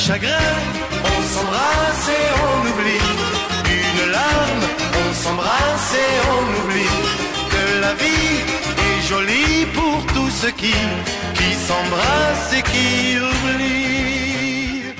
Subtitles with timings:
[0.00, 0.54] chagrin,
[1.04, 3.06] on s'embrasse et on oublie.
[3.80, 4.64] Une larme,
[5.02, 6.96] on s'embrasse et on oublie.
[7.52, 8.36] Que la vie
[8.88, 10.72] est jolie pour tous ceux qui,
[11.34, 14.94] qui s'embrassent et qui oublient.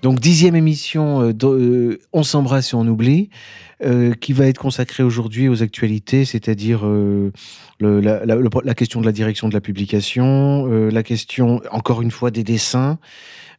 [0.00, 3.28] Donc dixième émission, euh, euh, on s'embrasse et on oublie,
[3.84, 7.30] euh, qui va être consacrée aujourd'hui aux actualités, c'est-à-dire euh,
[7.80, 12.10] la, la- la question de la direction de la publication, euh, la question, encore une
[12.10, 12.98] fois, des dessins,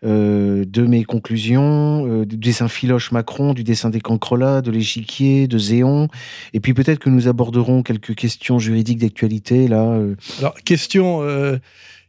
[0.05, 5.47] euh, de mes conclusions, euh, du dessin Philoche Macron, du dessin des Cancrelats, de l'échiquier,
[5.47, 6.07] de Zéon,
[6.53, 9.99] et puis peut-être que nous aborderons quelques questions juridiques d'actualité, là.
[10.39, 11.21] Alors, question,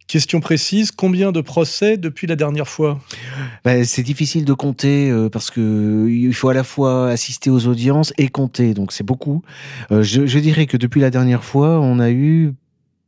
[0.09, 2.99] question précise combien de procès depuis la dernière fois?
[3.65, 7.51] Ben, c'est difficile de compter euh, parce que euh, il faut à la fois assister
[7.51, 9.43] aux audiences et compter, donc c'est beaucoup.
[9.93, 12.55] Euh, je, je dirais que depuis la dernière fois, on a eu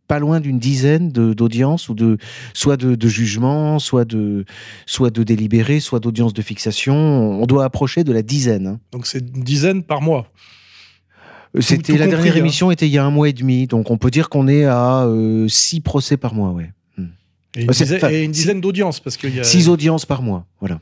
[0.06, 2.18] pas loin d'une dizaine d'audiences ou de
[2.52, 4.44] soit de, de jugements, soit de
[4.84, 6.94] soit de délibérés, soit d'audiences de fixation.
[6.94, 8.66] On doit approcher de la dizaine.
[8.66, 8.80] hein.
[8.90, 10.26] Donc, c'est une dizaine par mois?
[11.58, 12.38] C'était la compris, dernière hein.
[12.38, 14.64] émission était il y a un mois et demi, donc on peut dire qu'on est
[14.64, 16.70] à euh, six procès par mois, ouais.
[17.56, 19.68] Et une, Euh, dizaine, enfin, et une six- dizaine d'audiences, parce qu'il y a Six
[19.68, 20.80] audiences par mois, voilà.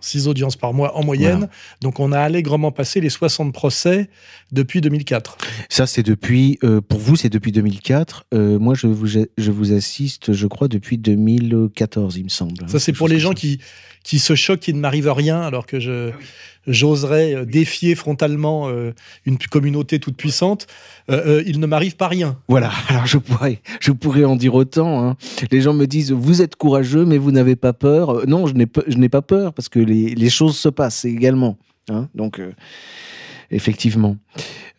[0.00, 1.48] six audiences par mois en moyenne.
[1.82, 4.10] Donc, on a allègrement passé les 60 procès
[4.50, 5.38] depuis 2004.
[5.68, 8.24] Ça, c'est depuis, euh, pour vous, c'est depuis 2004.
[8.34, 12.68] Euh, moi, je vous, je vous assiste, je crois, depuis 2014, il me semble.
[12.68, 13.34] Ça, c'est pour les gens ça.
[13.36, 13.60] qui,
[14.02, 16.10] qui se choquent qu'il ne m'arrive rien, alors que je,
[16.68, 18.92] j'oserais euh, défier frontalement euh,
[19.26, 20.66] une communauté toute puissante.
[21.10, 22.38] Euh, il ne m'arrive pas rien.
[22.48, 25.04] Voilà, alors je pourrais, je pourrais en dire autant.
[25.04, 25.16] hein.
[25.50, 28.26] Les gens me disent, vous êtes courageux, mais vous n'avez pas peur.
[28.28, 31.04] Non, je n'ai pas- je n'ai pas peur, parce que les, les choses se passent
[31.04, 31.56] également.
[31.90, 32.08] hein.
[32.14, 32.52] Donc, euh,
[33.50, 34.16] effectivement.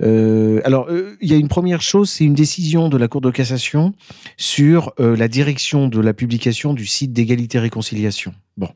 [0.01, 3.21] Euh, alors, euh, il y a une première chose, c'est une décision de la Cour
[3.21, 3.93] de cassation
[4.37, 8.33] sur euh, la direction de la publication du site d'égalité-réconciliation.
[8.57, 8.69] Bon,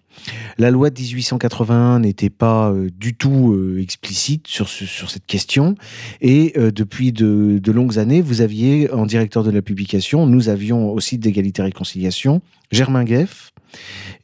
[0.58, 5.76] la loi de 1881 n'était pas du tout explicite sur, ce- sur cette question,
[6.22, 11.02] et depuis de, longues années, vous aviez en directeur de la publication, nous avions au
[11.02, 13.52] site d'égalité-réconciliation Germain Gueff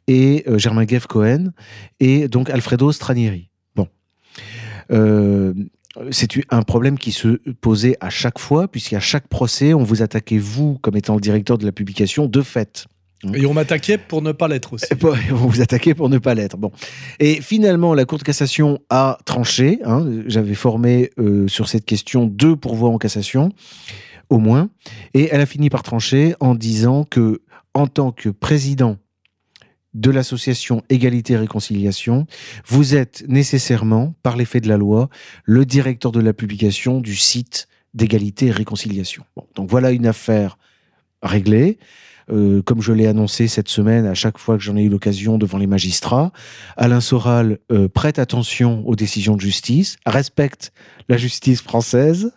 [0.07, 1.51] et Germain Gueff Cohen
[1.99, 3.48] et donc Alfredo Stranieri.
[4.91, 5.53] Euh,
[6.11, 10.37] c'est un problème qui se posait à chaque fois, puisqu'à chaque procès, on vous attaquait,
[10.37, 12.85] vous, comme étant le directeur de la publication, de fait.
[13.33, 14.85] Et on m'attaquait pour ne pas l'être aussi.
[15.03, 16.55] On vous attaquait pour ne pas l'être.
[16.55, 16.71] Bon.
[17.19, 19.79] Et finalement, la Cour de cassation a tranché.
[19.83, 20.05] hein.
[20.27, 23.51] J'avais formé euh, sur cette question deux pourvois en cassation,
[24.29, 24.69] au moins.
[25.13, 27.41] Et elle a fini par trancher en disant que,
[27.73, 28.95] en tant que président
[29.93, 32.27] de l'association Égalité et Réconciliation,
[32.65, 35.09] vous êtes nécessairement, par l'effet de la loi,
[35.43, 39.23] le directeur de la publication du site d'égalité et réconciliation.
[39.55, 40.57] Donc voilà une affaire
[41.21, 41.79] réglée.
[42.31, 45.39] Euh, comme je l'ai annoncé cette semaine, à chaque fois que j'en ai eu l'occasion
[45.39, 46.31] devant les magistrats,
[46.77, 50.71] Alain Soral euh, prête attention aux décisions de justice, respecte
[51.07, 52.31] la justice française,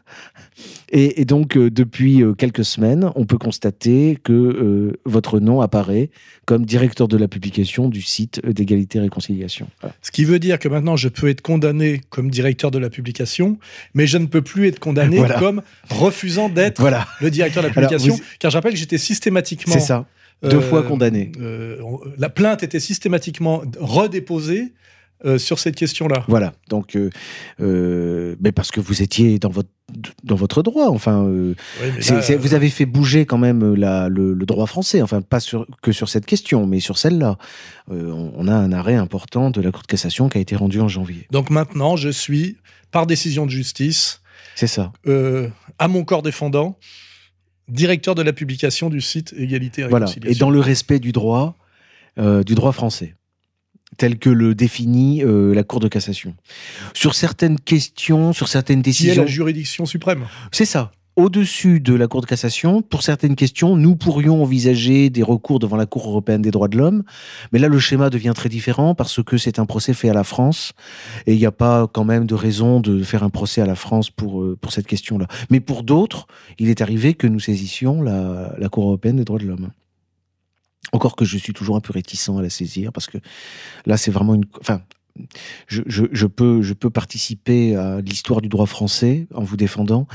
[0.91, 5.61] et, et donc euh, depuis euh, quelques semaines, on peut constater que euh, votre nom
[5.61, 6.11] apparaît
[6.45, 9.69] comme directeur de la publication du site d'égalité et réconciliation.
[9.81, 9.95] Voilà.
[10.03, 13.59] Ce qui veut dire que maintenant, je peux être condamné comme directeur de la publication,
[13.95, 15.39] mais je ne peux plus être condamné Voilà.
[15.39, 18.79] comme refusant d'être Voilà, le directeur de la Alors, publication, vous- car je rappelle que
[18.79, 19.73] j'étais systématiquement...
[19.75, 20.07] c'est ça.
[20.43, 21.31] Deux euh, fois condamné.
[21.41, 24.73] euh, on- la plainte était systématiquement redéposée
[25.25, 26.25] euh, sur cette question-là.
[26.29, 26.53] Voilà.
[26.69, 27.11] Donc, euh,
[27.61, 29.69] euh, mais parce que vous étiez dans votre
[30.25, 30.87] dans votre droit.
[30.89, 34.67] Enfin, euh, Oui, là, euh, vous avez fait bouger quand même la, le, le droit
[34.67, 35.03] français.
[35.03, 37.37] Enfin, pas sur, que sur cette question, mais sur celle-là.
[37.91, 40.57] Euh, on, on a un arrêt important de la Cour de cassation qui a été
[40.57, 41.27] rendu en janvier.
[41.31, 42.57] Donc maintenant, je suis,
[42.91, 44.23] par décision de justice,
[44.55, 44.93] C'est ça.
[45.79, 46.79] à mon corps défendant,
[47.69, 50.07] directeur de la publication du site Égalité et Voilà.
[50.25, 51.57] Et dans le respect du droit,
[52.17, 53.15] du droit français,
[54.03, 56.35] tel que le définit euh, la Cour de cassation.
[56.93, 60.25] Sur certaines questions, sur certaines qui est décisions, la juridiction suprême?
[60.51, 60.91] c'est ça.
[61.15, 65.77] Au-dessus de la Cour de cassation, pour certaines questions, nous pourrions envisager des recours devant
[65.77, 67.05] la Cour européenne des droits de l'homme.
[67.53, 70.25] Mais là, le schéma devient très différent parce que c'est un procès fait à la
[70.25, 70.73] France
[71.29, 73.77] et il n'y a pas quand même de raison de faire un procès à la
[73.77, 75.29] France pour, euh, pour cette question-là.
[75.49, 76.27] Mais pour d'autres,
[76.59, 79.71] il est arrivé que nous saisissions la, la Cour européenne des droits de l'homme.
[80.93, 83.19] Encore que je suis toujours un peu réticent à la saisir parce que
[83.87, 84.45] là, c'est vraiment une.
[84.61, 84.83] Enfin,
[85.67, 90.07] je, je- je peux, je peux participer à l'histoire du droit français en vous défendant,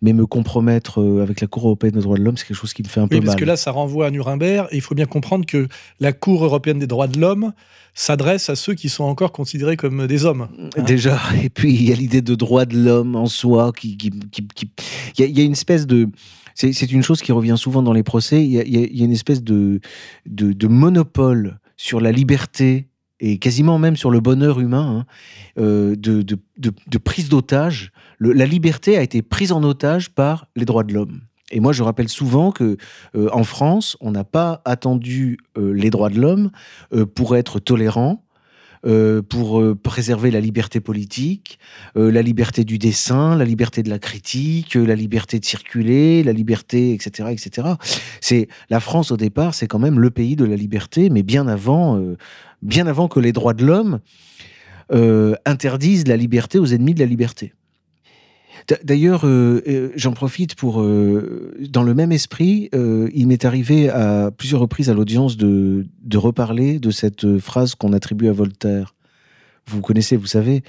[0.00, 2.72] mais me compromettre euh, avec la Cour européenne des droits de l'homme, c'est quelque chose
[2.72, 3.40] qui me fait un peu Oui, parce mal.
[3.40, 5.68] que là, ça renvoie à Nuremberg, et il faut bien comprendre que
[6.00, 7.52] la Cour européenne des droits de l'homme
[7.92, 10.48] s'adresse à ceux qui sont encore considérés comme des hommes.
[10.76, 10.82] hein.
[10.82, 14.10] Déjà, et puis il y a l'idée de droit de l'homme en soi, qui, qui,
[14.32, 14.70] qui- qui-
[15.18, 16.08] il y, a- il y a une espèce de
[16.56, 18.42] C'est une chose qui revient souvent dans les procès.
[18.42, 19.80] Il y a, une espèce de,
[20.66, 22.88] monopole sur la liberté
[23.20, 25.04] et quasiment même sur le bonheur humain,
[25.58, 27.92] hein, euh, de, prise d'otage.
[28.20, 31.20] La liberté a été prise en otage par les droits de l'homme.
[31.50, 32.76] Et moi, je rappelle souvent que
[33.14, 36.50] euh, en France, on n'a pas attendu euh, les droits de l'homme
[37.14, 38.25] pour être tolérant,
[38.84, 41.58] euh, pour euh, préserver la liberté politique,
[41.96, 46.32] euh, la liberté du dessin, la liberté de la critique, la liberté de circuler, la
[46.32, 47.68] liberté, etc., etc.
[48.20, 51.46] C'est la France au départ, c'est quand même le pays de la liberté, mais bien
[51.48, 52.00] avant,
[52.62, 54.00] bien avant que les droits de l'homme
[55.44, 57.52] interdisent la liberté aux ennemis de la liberté.
[58.82, 63.88] D'ailleurs, euh, euh, j'en profite pour, euh, dans le même esprit, euh, il m'est arrivé
[63.90, 68.94] à plusieurs reprises à l'audience de, de reparler de cette phrase qu'on attribue à Voltaire.
[69.68, 70.62] Vous connaissez, vous savez,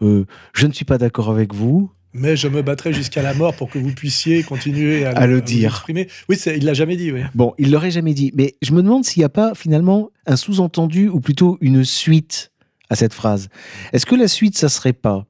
[0.00, 3.68] je ne suis pas d'accord avec vous, Mais je me battrai jusqu'à la mort pour
[3.68, 5.70] que vous puissiez continuer à, À le vous dire.
[5.72, 6.08] exprimer.
[6.28, 7.10] Oui, il l'a jamais dit.
[7.10, 7.22] Oui.
[7.34, 10.36] Bon, il l'aurait jamais dit, mais je me demande s'il n'y a pas finalement un
[10.36, 12.52] sous-entendu ou plutôt une suite
[12.90, 13.48] à cette phrase.
[13.92, 15.26] Est-ce que la suite, ça serait pas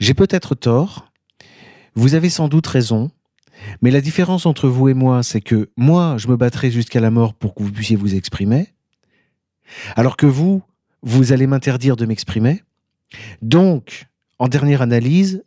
[0.00, 1.11] J'ai peut-être tort,
[1.94, 3.10] vous avez sans doute raison,
[3.80, 7.10] mais la différence entre vous et moi, c'est que moi, je me battrai jusqu'à la
[7.10, 8.68] mort pour que vous puissiez vous exprimer,
[9.96, 10.62] alors que vous,
[11.02, 12.62] vous allez m'interdire de m'exprimer.
[13.42, 14.06] Donc,
[14.38, 15.44] en dernière analyse,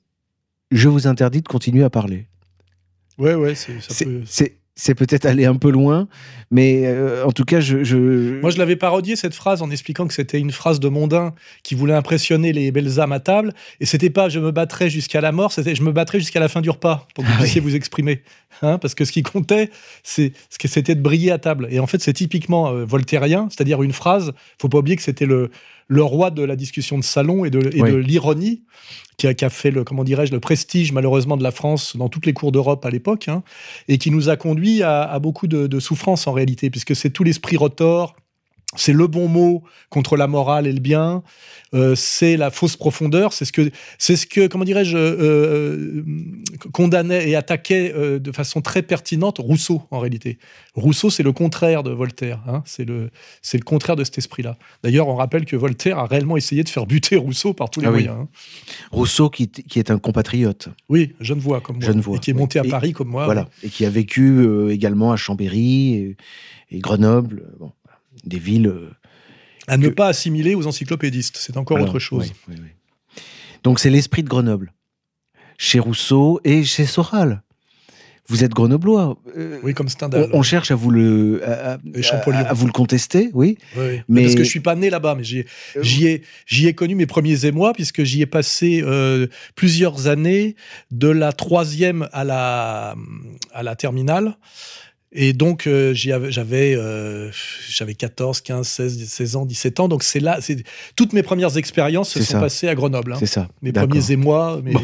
[0.71, 2.27] je vous interdis de continuer à parler.
[3.17, 4.45] Ouais, ouais, c'est- ça
[4.77, 6.07] C'est- peut- C'est c'est peut-être aller un peu loin,
[6.51, 7.83] mais euh, en tout cas, je.
[7.83, 11.33] je- Moi, je l'avais parodié cette phrase en expliquant que c'était une phrase de mondain
[11.63, 13.53] qui voulait impressionner les belles âmes à table.
[13.79, 16.47] Et c'était pas je me battrai jusqu'à la mort, c'était je me battrai jusqu'à la
[16.49, 17.69] fin du repas pour que vous Ah puissiez oui.
[17.69, 18.21] vous exprimer.
[18.61, 19.69] Hein, parce que ce qui comptait,
[20.03, 21.67] c'est ce que c'était de briller à table.
[21.71, 24.31] Et en fait, c'est typiquement euh, voltairien, c'est-à-dire une phrase.
[24.61, 25.51] Faut pas oublier que c'était le,
[25.87, 27.91] le roi de la discussion de salon et de, et Oui.
[27.91, 28.63] de l'ironie
[29.17, 32.09] qui a, qui a fait le comment dirais-je le prestige malheureusement de la France dans
[32.09, 33.43] toutes les cours d'Europe à l'époque hein,
[33.87, 37.11] et qui nous a conduit à, à beaucoup de, de souffrances en réalité puisque c'est
[37.11, 38.15] tout l'esprit rotor
[38.75, 41.23] c'est le bon mot contre la morale et le bien.
[41.73, 43.33] Euh, c'est la fausse profondeur.
[43.33, 46.05] C'est ce que, c'est ce que, comment dirais-je, euh, euh,
[46.71, 50.37] condamnait et attaquait euh, de façon très pertinente Rousseau en réalité.
[50.75, 52.41] Rousseau, c'est le contraire de Voltaire.
[52.47, 52.61] hein.
[52.65, 53.09] C'est le,
[53.41, 54.57] c'est le contraire de cet esprit-là.
[54.83, 57.87] D'ailleurs, on rappelle que Voltaire a réellement essayé de faire buter Rousseau par tous les
[57.87, 58.03] Ah oui.
[58.05, 58.17] moyens.
[58.21, 58.27] hein.
[58.91, 62.39] Rousseau, qui, qui est un compatriote, Oui, Genevois comme moi, Genevois, et qui est oui.
[62.39, 63.25] monté à Et- Paris comme moi.
[63.25, 66.17] voilà, et qui a vécu également à Chambéry et,
[66.71, 67.71] et Grenoble, bon,
[68.25, 68.67] des villes.
[68.67, 68.91] euh,
[69.67, 72.31] À ne pas assimiler aux encyclopédistes, c'est encore autre chose.
[72.47, 73.21] oui, oui, oui.
[73.63, 74.73] Donc c'est l'esprit de Grenoble,
[75.57, 77.41] chez Rousseau et chez Soral.
[78.27, 79.19] Vous êtes grenoblois.
[79.37, 80.29] euh, Oui, comme Stendhal.
[80.33, 81.77] on, on cherche à vous le à,
[82.55, 83.55] vous le contester, oui.
[84.09, 85.45] Mais- Parce que je suis pas né là-bas, mais j'y ai,
[85.81, 90.55] j'y ai, j'y ai connu mes premiers émois, puisque j'y ai passé euh, plusieurs années,
[90.89, 92.95] de la troisième à la,
[93.53, 94.37] à la terminale.
[95.17, 97.31] Et donc, euh, j'avais euh,
[97.69, 99.87] j'avais 14, 15, 16, 16 ans, 17 ans.
[99.87, 100.39] Donc, c'est là,
[100.97, 102.39] toutes mes premières expériences se sont ça.
[102.41, 103.13] passées à Grenoble.
[103.13, 103.17] hein.
[103.19, 103.47] C'est ça.
[103.61, 104.81] Mes premiers émois, mes- Bon.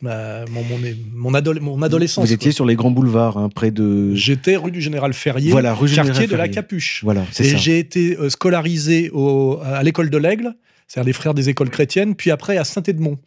[0.00, 0.78] ma- mon, mon,
[1.12, 2.26] mon, adole- mon adolescence.
[2.26, 2.54] Vous étiez quoi.
[2.56, 4.14] sur les grands boulevards, hein, près de.
[4.14, 6.54] J'étais rue du Général Ferrier, Voilà, rue Général quartier de la Ferrier.
[6.54, 7.00] Capuche.
[7.04, 7.56] Voilà, c'est Et ça.
[7.58, 10.54] j'ai été euh, scolarisé au- à l'école de l'Aigle,
[10.88, 13.18] c'est-à-dire les frères des écoles chrétiennes, puis après à Saint-Édemont.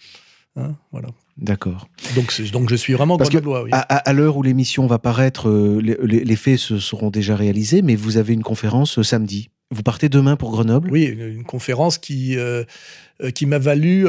[0.56, 1.10] Hein, voilà.
[1.38, 1.88] D'accord.
[2.16, 2.32] Donc,
[2.70, 3.70] je suis vraiment Parce que oui.
[3.72, 7.10] À, à- à l'heure où l'émission va paraître, euh, les, les- les faits se seront
[7.12, 9.50] déjà réalisés, mais vous avez une conférence euh, samedi.
[9.70, 10.90] Vous partez demain pour Grenoble?
[10.92, 12.64] Oui, une, une conférence qui, euh,
[13.36, 14.06] qui m'a valu,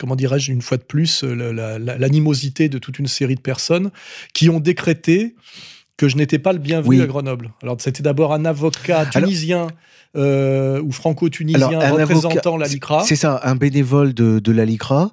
[0.00, 3.40] comment dirais-je, une fois de plus, la- la- la- l'animosité de toute une série de
[3.40, 3.90] personnes
[4.34, 5.34] qui ont décrété
[5.96, 7.02] que je n'étais pas le bienvenu Oui.
[7.02, 7.52] à Grenoble.
[7.62, 9.66] Alors, c'était d'abord un avocat tunisien
[10.16, 13.02] euh, ou franco-tunisien représentant avocat- la LICRA.
[13.04, 15.10] C'est ça, un bénévole de, de la LICRA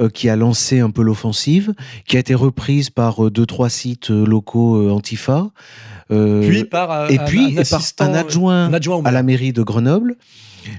[0.00, 1.72] euh, qui a lancé un peu l'offensive,
[2.06, 5.50] qui a été reprise par euh, deux, trois sites locaux Antifa.
[6.08, 9.10] puis par un, et un- puis un et par un adjoint un adjoint au à
[9.10, 10.16] la mairie de Grenoble.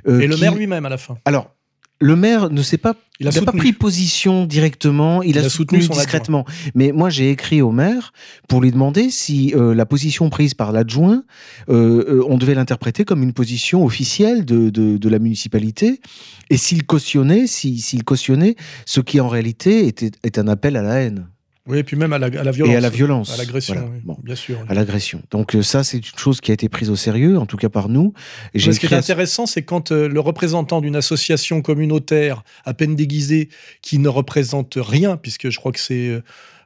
[0.08, 1.18] Et le qui- maire lui-même à la fin.
[1.26, 1.55] Alors,
[2.02, 5.80] le maire ne s'est pas, Il a n'a pas pris position directement, il, a, soutenu,
[6.00, 6.46] discrètement.
[6.75, 8.12] Mais moi, j'ai écrit au maire
[8.50, 11.24] pour lui demander si euh, la position prise par l'adjoint,
[11.70, 16.02] euh, euh, on devait l'interpréter comme une position officielle de, de, de la municipalité,
[16.50, 20.82] et s'il cautionnait, si- s'il cautionnait ce qui en réalité était, est un appel à
[20.82, 21.28] la haine
[21.67, 22.74] Oui, et puis même à la, à la violence.
[22.74, 23.89] et à la violence, À l'agression, Voilà.
[23.89, 24.57] oui, Bon, bien sûr.
[24.69, 25.22] à l'agression.
[25.31, 27.69] Donc euh, ça, c'est une chose qui a été prise au sérieux, en tout cas
[27.69, 28.13] par nous.
[28.53, 32.95] Et ce qui est intéressant, c'est quand euh, le représentant d'une association communautaire à peine
[32.95, 33.50] déguisée,
[33.81, 36.22] qui ne représente rien, puisque je crois que c'est euh,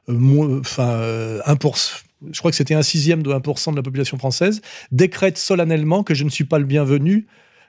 [0.06, 4.18] moins- enfin, euh, 1%, je crois que c'était un sixième de 1% de la population
[4.18, 4.60] française,
[4.92, 7.26] décrète solennellement que je ne suis pas le bienvenu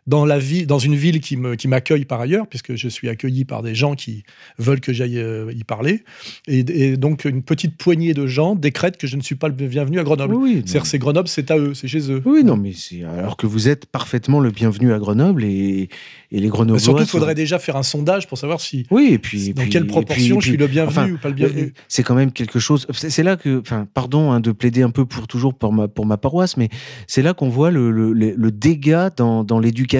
[0.08, 3.08] dans la vie, dans une ville qui me qui m'accueille par ailleurs, puisque je suis
[3.08, 4.24] accueilli par des gens qui
[4.58, 6.04] veulent que j'aille euh, y parler,
[6.48, 10.00] et, donc une petite poignée de gens décrètent que je ne suis pas le bienvenu
[10.00, 10.34] à Grenoble.
[10.36, 12.22] Oui, C'est-à-dire c'est Grenoble, c'est à eux, c'est chez eux.
[12.26, 12.72] Oui, non, mais
[13.20, 15.88] alors que vous êtes parfaitement le bienvenu à Grenoble et,
[16.32, 16.78] et les Grenoblois.
[16.78, 19.50] Mais surtout, il sont- faudrait déjà faire un sondage pour savoir si Oui, et puis
[19.50, 21.62] et dans puis- quelle proportion puis- je suis le bienvenu enfin, ou pas le bienvenu.
[21.62, 22.88] euh, C'est quand même quelque chose.
[22.92, 25.88] C'est c'est là que, enfin, pardon hein, de plaider un peu pour toujours pour ma
[25.88, 26.70] pour ma paroisse, mais
[27.06, 29.91] c'est là qu'on voit le, le, le- le dégât dans, dans l'éducation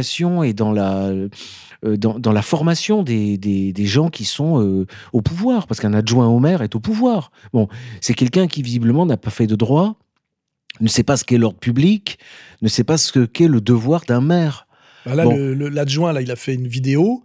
[0.44, 1.10] et dans la
[1.84, 5.80] euh, dans, dans la formation des, des, des gens qui sont euh, au pouvoir, parce
[5.80, 7.32] qu'un adjoint au maire est au pouvoir.
[7.54, 7.68] Bon,
[8.02, 9.96] c'est quelqu'un qui visiblement n'a pas fait de droit,
[10.80, 12.20] ne sait pas ce qu'est l'ordre public,
[12.62, 14.68] ne sait pas ce que- qu'est le devoir d'un maire.
[15.08, 15.36] Bah là, Bon.
[15.72, 17.24] l'adjoint, là, il a fait une vidéo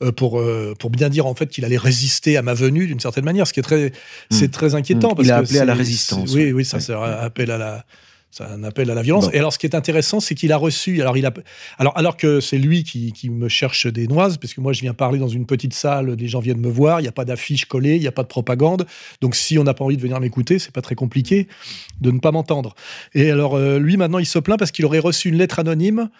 [0.00, 3.00] euh, pour, euh, pour bien dire en fait qu'il allait résister à ma venue d'une
[3.00, 3.92] certaine manière, ce qui est très,
[4.30, 5.10] c'est très inquiétant.
[5.12, 5.16] Hmm.
[5.16, 6.82] Parce Il a que appelé à la résistance, Oui, oui, ça, Ouais.
[6.82, 7.84] c'est un appel à la.
[8.30, 9.26] C'est un appel à la violence.
[9.26, 9.32] Bon.
[9.32, 11.00] Et alors, ce qui est intéressant, c'est qu'il a reçu.
[11.00, 11.32] Alors, il a,
[11.78, 14.82] alors, alors que c'est lui qui, qui me cherche des noises, parce que moi, je
[14.82, 17.24] viens parler dans une petite salle, les gens viennent me voir, il n'y a pas
[17.24, 18.86] d'affiche collée, il n'y a pas de propagande.
[19.22, 21.48] Donc, si on n'a pas envie de venir m'écouter, c'est pas très compliqué
[22.00, 22.74] de ne pas m'entendre.
[23.14, 26.10] Et alors, euh, lui, maintenant, il se plaint parce qu'il aurait reçu une lettre anonyme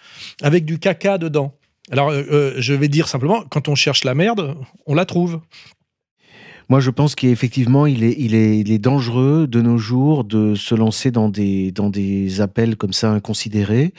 [0.42, 1.54] avec du caca dedans.
[1.90, 5.40] Alors, euh, euh, je vais dire simplement, quand on cherche la merde, on la trouve.
[6.70, 10.54] Moi, je pense qu'effectivement, il est, il, est, il est dangereux de nos jours de
[10.54, 13.94] se lancer dans des, dans des appels comme ça inconsidérés,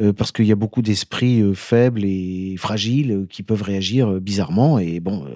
[0.00, 4.08] euh, parce qu'il y a beaucoup d'esprits euh, faibles et fragiles euh, qui peuvent réagir
[4.22, 4.78] bizarrement.
[4.78, 5.26] Et bon,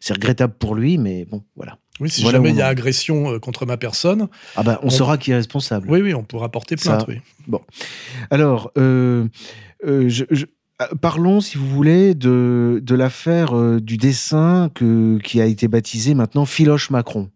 [0.00, 1.76] c'est regrettable pour lui, mais bon, voilà.
[2.00, 4.90] Oui, si Voilà jamais il y a agression contre ma personne, Ah ben, on On-
[4.90, 5.90] saura qui est responsable.
[5.90, 7.00] oui, oui, on pourra porter plainte.
[7.02, 7.16] Ça- oui.
[8.30, 9.26] Alors, euh,
[9.86, 10.46] euh, je- je-
[11.00, 14.70] parlons, si vous voulez, de, l'affaire euh, du dessin
[15.22, 17.30] qui a été baptisé maintenant Philoche Macron.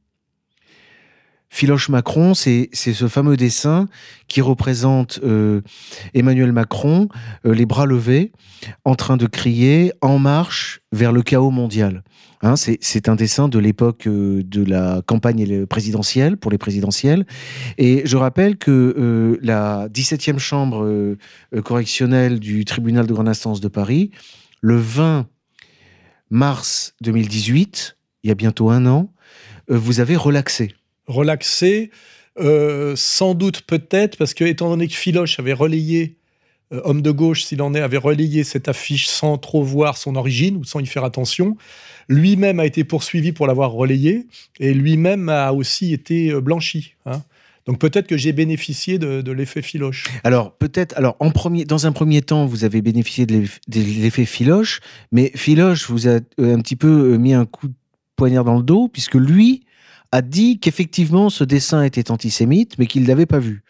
[1.48, 3.88] Philoche Macron, c'est ce fameux dessin
[4.28, 5.62] qui représente euh,
[6.12, 7.08] Emmanuel Macron,
[7.46, 8.32] euh, les bras levés,
[8.84, 12.02] en train de crier En marche vers le chaos mondial.
[12.42, 17.26] Hein, c'est un dessin de l'époque euh, de la campagne présidentielle, pour les présidentielles.
[17.78, 21.16] Et je rappelle que euh, la 17e chambre euh,
[21.64, 24.10] correctionnelle du tribunal de grande instance de Paris,
[24.60, 25.26] le 20
[26.30, 29.12] mars 2018, il y a bientôt un an,
[29.68, 30.74] vous avez relaxé.
[31.06, 31.90] Relaxé,
[32.36, 36.16] sans doute peut-être, parce que étant donné que Philoche avait relayé,
[36.70, 40.56] homme de gauche s'il en est, avait relayé cette affiche sans trop voir son origine
[40.56, 41.56] ou sans y faire attention,
[42.08, 44.26] lui-même a été poursuivi pour l'avoir relayé
[44.60, 46.94] et lui-même a aussi été euh, blanchi.
[47.06, 47.22] hein.
[47.66, 50.04] Donc peut-être que j'ai bénéficié de, l'effet Philoche.
[50.22, 53.80] Alors peut-être, alors en premier, dans un premier temps, vous avez bénéficié de l'eff- de
[53.80, 54.80] l'effet Philoche,
[55.10, 57.74] mais Philoche vous a euh, un petit peu euh, mis un coup de
[58.14, 59.64] poignard dans le dos, puisque lui
[60.12, 63.64] a dit qu'effectivement ce dessin était antisémite, mais qu'il l'avait pas vu.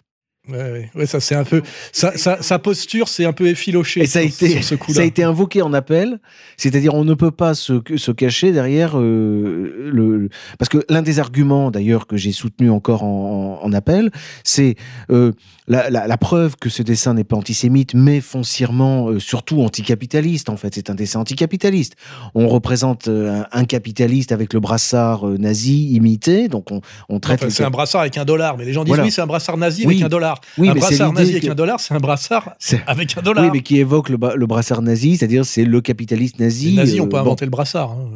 [0.48, 1.62] Ouais, ça c'est un peu
[1.92, 4.02] sa, sa- sa posture, c'est un peu effiloché.
[4.02, 6.20] Et ça a sur- été, ce ça a été invoqué en appel,
[6.56, 11.18] c'est-à-dire on ne peut pas se, se cacher derrière euh, le, parce que l'un des
[11.18, 14.10] arguments d'ailleurs que j'ai soutenu encore en, en appel,
[14.44, 14.76] c'est
[15.10, 15.32] euh,
[15.68, 20.48] la, la- la preuve que ce dessin n'est pas antisémite, mais foncièrement euh, surtout anticapitaliste.
[20.48, 21.94] En fait, c'est un dessin anticapitaliste.
[22.34, 27.18] On représente euh, un, un capitaliste avec le brassard euh, nazi imité, donc on, on
[27.20, 27.40] traite.
[27.42, 29.04] Enfin, c'est un brassard avec un dollar, mais les gens disent Voilà.
[29.04, 29.94] oui, c'est un brassard nazi Oui.
[29.94, 30.40] avec un dollar.
[30.58, 32.54] Oui, un mais c'est brassard nazi avec que- un dollar, c'est un brassard
[32.86, 33.44] avec un dollar.
[33.44, 36.70] Oui, mais qui évoque le, brassard nazi, c'est-à-dire c'est le capitaliste nazi.
[36.70, 37.26] les nazis euh, ont pas bon.
[37.30, 37.90] inventé le brassard.
[37.92, 38.08] hein.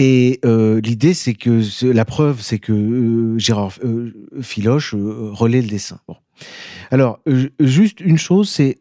[0.00, 5.60] Et euh, l'idée, c'est que la preuve, c'est que euh, Gérard euh, Philoche euh, relaie
[5.60, 5.98] le dessin.
[6.92, 7.18] Alors,
[7.58, 8.78] juste une chose, c'est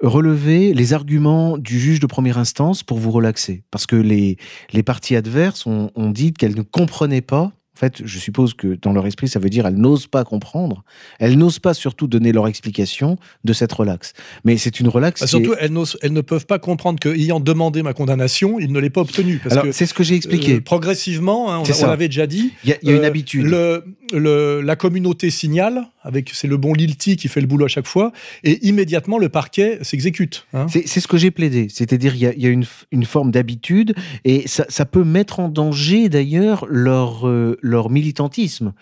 [0.00, 3.64] relever les arguments du juge de première instance pour vous relaxer.
[3.72, 4.36] Parce que les,
[4.72, 7.50] les parties adverses ont dit qu'elles ne comprenaient pas.
[7.80, 10.84] En fait, je suppose que dans leur esprit, ça veut dire elles n'osent pas comprendre.
[11.18, 14.12] Elles n'osent pas surtout donner leur explication de cette relaxe.
[14.44, 15.20] Mais c'est une relaxe.
[15.22, 15.72] Bah, est- surtout, elles,
[16.12, 19.40] ne peuvent pas comprendre qu'ayant demandé ma condamnation, il ne l'ait pas obtenue.
[19.72, 20.56] C'est ce que j'ai expliqué.
[20.56, 23.04] euh, progressivement, hein, on, on l'avait déjà dit, Il y a, il y a une
[23.04, 23.46] euh, habitude.
[23.46, 27.68] le, le- la communauté signale, avec c'est le bon Lilti qui fait le boulot à
[27.68, 28.12] chaque fois,
[28.44, 30.46] et immédiatement le parquet s'exécute.
[30.52, 30.66] hein.
[30.68, 31.68] C'est ce que j'ai plaidé.
[31.70, 37.28] C'est-à-dire, il y a, une, forme d'habitude et ça, peut mettre en danger d'ailleurs leur,
[37.28, 38.72] euh, leur militantisme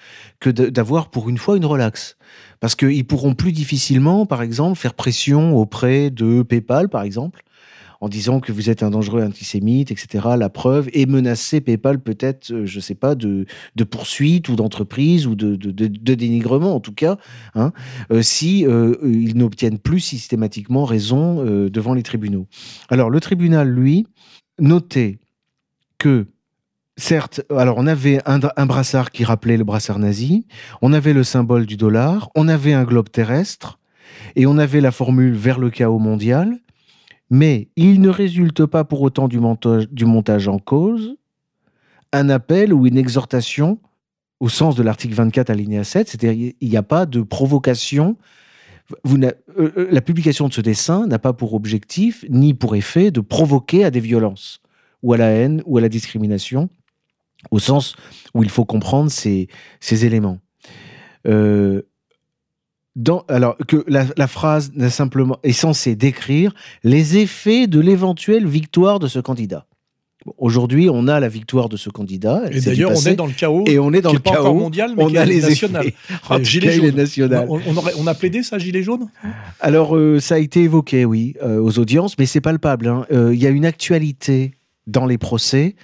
[0.40, 2.16] que d'avoir pour une fois une relaxe.
[2.60, 7.42] Parce qu'ils pourront plus difficilement, par exemple, faire pression auprès de PayPal, par exemple,
[8.00, 10.28] en disant que vous êtes un dangereux antisémite, etc.
[10.38, 15.26] La preuve, et menacer PayPal peut-être, euh, je sais pas, de, de poursuite ou d'entreprise
[15.26, 15.56] ou de,
[16.14, 17.18] dénigrement, en tout cas,
[17.54, 17.72] hein,
[18.12, 22.46] euh, si euh, ils n'obtiennent plus systématiquement raison devant les tribunaux.
[22.88, 24.06] Alors, le tribunal, lui,
[24.58, 25.18] notait
[25.98, 26.26] que
[27.00, 30.48] Certes, on avait un brassard qui rappelait le brassard nazi,
[30.82, 33.78] on avait le symbole du dollar, on avait un globe terrestre,
[34.34, 36.58] Et on avait la formule vers le chaos mondial,
[37.30, 41.16] mais il ne résulte pas pour autant du montage, en cause
[42.12, 43.78] un appel ou une exhortation
[44.40, 48.16] au sens de l'article 24 alinéa 7, c'est-à-dire il n'y a pas de provocation.
[49.06, 53.20] Euh, euh, la publication de ce dessin n'a pas pour objectif ni pour effet de
[53.20, 54.62] provoquer à des violences
[55.02, 56.70] ou à la haine ou à la discrimination,
[57.50, 57.94] au sens
[58.32, 59.48] où il faut comprendre ces,
[59.80, 60.38] ces éléments.
[61.26, 61.82] Euh,
[62.98, 66.52] dans, alors que la, la phrase n'a simplement est censée décrire
[66.84, 69.66] les effets de l'éventuelle victoire de ce candidat.
[70.26, 72.42] Bon, Aujourd'hui, on a la victoire de ce candidat.
[72.50, 73.62] Et d'ailleurs, on est dans le chaos.
[73.68, 74.42] et on est dans qui le est pas chaos.
[74.46, 75.86] encore mondial, mais on qui a est les national.
[75.86, 75.94] effets.
[76.32, 76.94] Euh, gilet est jaune.
[76.96, 77.46] national.
[77.48, 79.08] On, on aurait- on a plaidé ça, gilet jaune
[79.60, 82.88] Alors, euh, ça a été évoqué, oui, euh, aux audiences, mais c'est palpable.
[82.88, 83.06] hein.
[83.12, 84.54] Euh, Il y a une actualité
[84.88, 85.76] dans les procès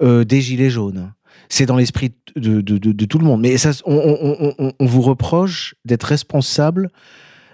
[0.00, 1.12] euh, des Gilets jaunes.
[1.48, 3.40] C'est dans l'esprit de, de- de- de tout le monde.
[3.40, 6.90] Mais ça, on, on- on- on vous reproche d'être responsable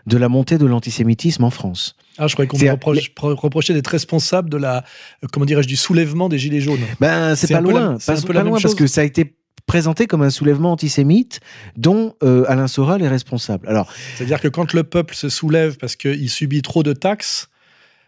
[0.06, 1.94] de la montée de l'antisémitisme en France.
[2.18, 4.84] Ah, je croyais qu'on me reproche- reprochait d'être responsable de la,
[5.32, 6.80] comment dirais-je, du soulèvement des gilets jaunes.
[7.00, 10.72] Ben, c'est pas loin, c'est pas, parce que ça a été présenté comme un soulèvement
[10.72, 11.38] antisémite
[11.76, 13.68] dont euh, Alain Soral est responsable.
[13.68, 17.46] Alors, C'est-à-dire que quand le peuple se soulève parce qu'il subit trop de taxes,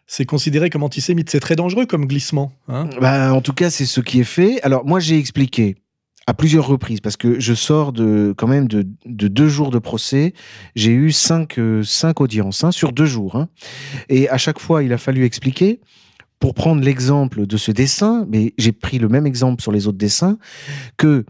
[0.07, 1.31] c'est considéré comme antisémite.
[1.31, 2.53] C'est très dangereux comme glissement.
[2.69, 2.89] hein.
[3.01, 4.61] Ben, en tout cas, c'est ce qui est fait.
[4.63, 5.77] Alors, moi, j'ai expliqué
[6.27, 9.79] à plusieurs reprises, parce que je sors de, quand même de, de deux jours de
[9.79, 10.33] procès.
[10.75, 13.37] J'ai eu cinq, euh, cinq audiences hein, sur deux jours.
[13.37, 13.49] hein.
[14.09, 15.81] Et à chaque fois, il a fallu expliquer.
[16.41, 19.97] Pour prendre l'exemple de ce dessin, mais j'ai pris le même exemple sur les autres
[19.97, 20.37] dessins,
[20.99, 21.25] que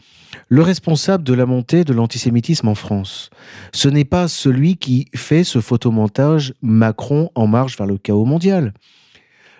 [0.54, 3.28] le responsable de la montée de l'antisémitisme en France,
[3.72, 8.72] ce n'est pas celui qui fait ce photomontage Macron en marche vers le chaos mondial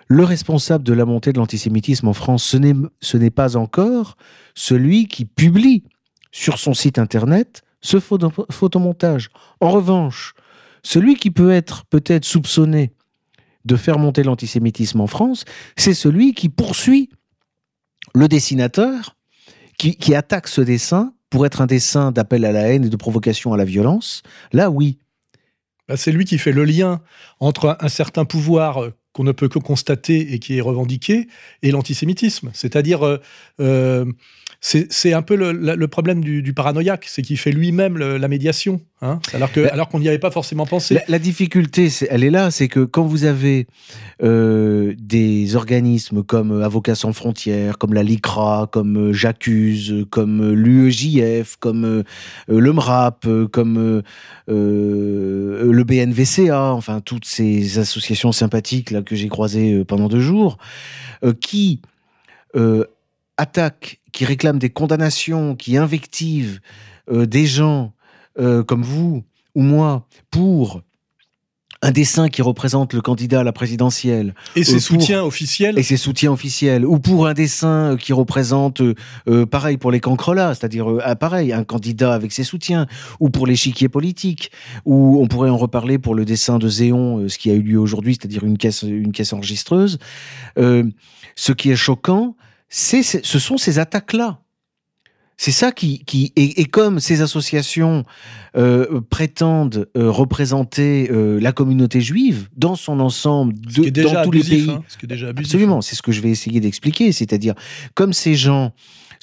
[0.07, 4.15] le responsable de la montée de l'antisémitisme en France, ce n'est, pas encore
[4.53, 5.83] celui qui publie
[6.31, 9.31] sur son site internet ce photo- photomontage.
[9.59, 10.33] En revanche,
[10.81, 12.93] celui qui peut être peut-être soupçonné
[13.65, 15.43] de faire monter l'antisémitisme en France,
[15.75, 17.09] c'est celui qui poursuit
[18.13, 19.14] le dessinateur,
[19.77, 23.53] qui, attaque ce dessin pour être un dessin d'appel à la haine et de provocation
[23.53, 24.23] à la violence.
[24.53, 24.99] Là, oui.
[25.87, 27.01] Bah, c'est lui qui fait le lien
[27.39, 31.27] entre un, un certain pouvoir euh, qu'on ne peut que constater et qui est revendiqué
[31.61, 32.51] et l'antisémitisme.
[32.53, 33.17] C'est-à-dire, euh,
[33.61, 34.05] euh,
[34.65, 39.19] c'est un peu le, problème du, du paranoïaque, c'est qu'il fait lui-même la médiation, hein,
[39.33, 40.95] alors Bah, alors qu'on n'y avait pas forcément pensé.
[40.95, 43.67] La, la difficulté, elle est là, c'est que quand vous avez
[44.23, 50.53] euh, des organismes comme euh, Avocats sans frontières, comme la LICRA, comme euh, J'accuse, comme
[50.53, 52.03] l'UEJF, comme euh,
[52.47, 54.01] le MRAP, comme
[54.49, 60.57] euh, le BNVCA, enfin toutes ces associations sympathiques là que j'ai croisées pendant deux jours,
[61.41, 61.81] qui
[63.37, 66.61] attaquent, qui réclament des condamnations, qui invectivent
[67.11, 67.93] euh, des gens
[68.39, 69.23] euh, comme vous
[69.53, 70.81] ou moi pour
[71.81, 75.77] un dessin qui représente le candidat à la présidentielle Et ses euh, pour- soutiens officiels.
[75.77, 79.99] et ses soutiens officiels, ou pour un dessin euh, qui représente, euh, pareil pour les
[79.99, 82.87] cancrelats, c'est-à-dire euh, ah, pareil, un candidat avec ses soutiens,
[83.19, 84.49] ou pour l'échiquier politique,
[84.85, 87.79] ou on pourrait en reparler pour le dessin de Zéon, ce qui a eu lieu
[87.79, 89.99] aujourd'hui, c'est-à-dire une caisse, une caisse enregistreuse.
[90.57, 92.35] Ce qui est choquant,
[92.77, 94.41] c'est, ce sont ces attaques-là.
[95.37, 98.03] C'est ça qui, qui et, et comme ces associations
[98.57, 104.43] euh, prétendent euh, représenter euh, la communauté juive dans son ensemble, de, dans tous les
[104.43, 105.53] pays, hein, ce qui est déjà abusif.
[105.53, 107.13] Absolument, c'est ce que je vais essayer d'expliquer.
[107.13, 107.53] C'est-à-dire,
[107.93, 108.73] comme ces gens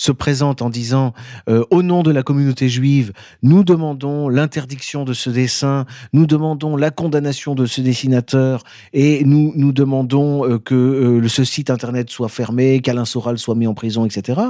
[0.02, 1.12] se présentent en disant
[1.48, 3.12] euh, au nom de la communauté juive,
[3.44, 9.52] nous demandons l'interdiction de ce dessin, nous demandons la condamnation de ce dessinateur et nous,
[9.54, 13.74] nous demandons euh, que euh, ce site internet soit fermé, qu'Alain Soral soit mis en
[13.74, 14.40] prison, etc.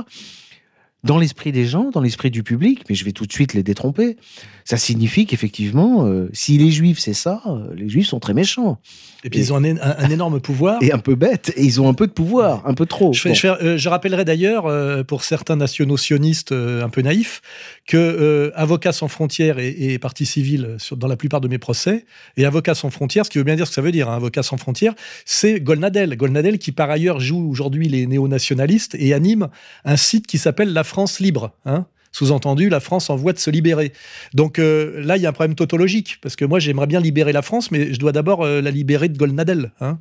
[1.04, 3.64] Dans l'esprit des gens, dans l'esprit du public, mais je vais tout de suite les
[3.64, 4.16] détromper,
[4.64, 8.78] ça signifie qu'effectivement, euh, si les juifs c'est ça, euh, les juifs sont très méchants
[9.24, 10.78] Et puis ils ont un, un- un énorme pouvoir.
[10.80, 13.12] et un peu bêtes, et ils ont un peu de pouvoir, un peu trop.
[13.12, 13.34] Je, Bon.
[13.60, 17.40] euh, je rappellerai d'ailleurs, euh, pour certains nationaux sionistes un peu naïfs,
[17.88, 22.04] que Avocats sans frontières est, est partie civile sur, dans la plupart de mes procès.
[22.36, 24.14] Et Avocats sans frontières, ce qui veut bien dire ce que ça veut dire, hein,
[24.16, 26.16] Avocats sans frontières, c'est Golnadel.
[26.16, 29.48] Golnadel qui par ailleurs joue aujourd'hui les néo-nationalistes et anime
[29.84, 31.52] un site qui s'appelle La France libre.
[31.64, 31.86] hein.
[32.14, 33.92] Sous-entendu, la France en voie de se libérer.
[34.34, 37.32] Donc euh, là, il y a un problème tautologique, parce que moi, j'aimerais bien libérer
[37.32, 39.72] la France, mais je dois d'abord euh, la libérer de Golnadel.
[39.80, 39.98] hein.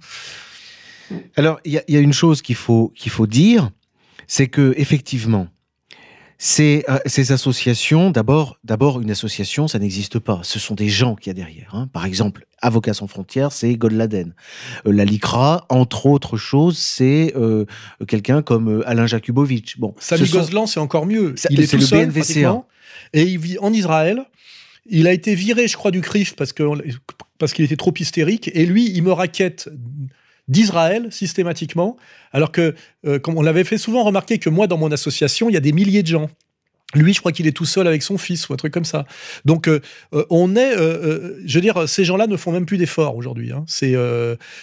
[1.37, 3.71] Alors, il y, y a une chose qu'il faut, qu'il faut dire,
[4.27, 5.47] c'est que effectivement,
[6.43, 10.39] ces, euh, ces associations, d'abord, d'abord, une association, ça n'existe pas.
[10.41, 11.69] Ce sont des gens qu'il y a derrière.
[11.75, 11.87] hein.
[11.93, 14.33] Par exemple, Avocats sans frontières, c'est Godladen.
[14.87, 17.65] Euh, la LICRA, entre autres choses, c'est euh,
[18.07, 19.77] quelqu'un comme euh, Alain Jakubowicz.
[19.77, 21.35] Bon, Samy ce sont- Gozlan, c'est encore mieux.
[21.37, 22.63] Ça- il est c'est tout le seul, BNVCA.
[23.13, 24.23] et il vit en Israël.
[24.89, 26.63] Il a été viré, je crois, du CRIF parce que
[27.37, 28.49] parce qu'il était trop hystérique.
[28.55, 29.69] Et lui, il me raquette
[30.51, 31.95] d'Israël systématiquement,
[32.33, 35.53] alors que, euh, comme on l'avait fait souvent remarquer que moi, dans mon association, il
[35.53, 36.29] y a des milliers de gens
[36.93, 39.05] lui, je crois qu'il est tout seul avec son fils ou un truc comme ça.
[39.45, 39.79] Donc, euh,
[40.13, 43.51] euh, on est, euh, je veux dire, ces gens-là ne font même plus d'efforts aujourd'hui.
[43.51, 43.63] Hein.
[43.67, 43.95] C'est,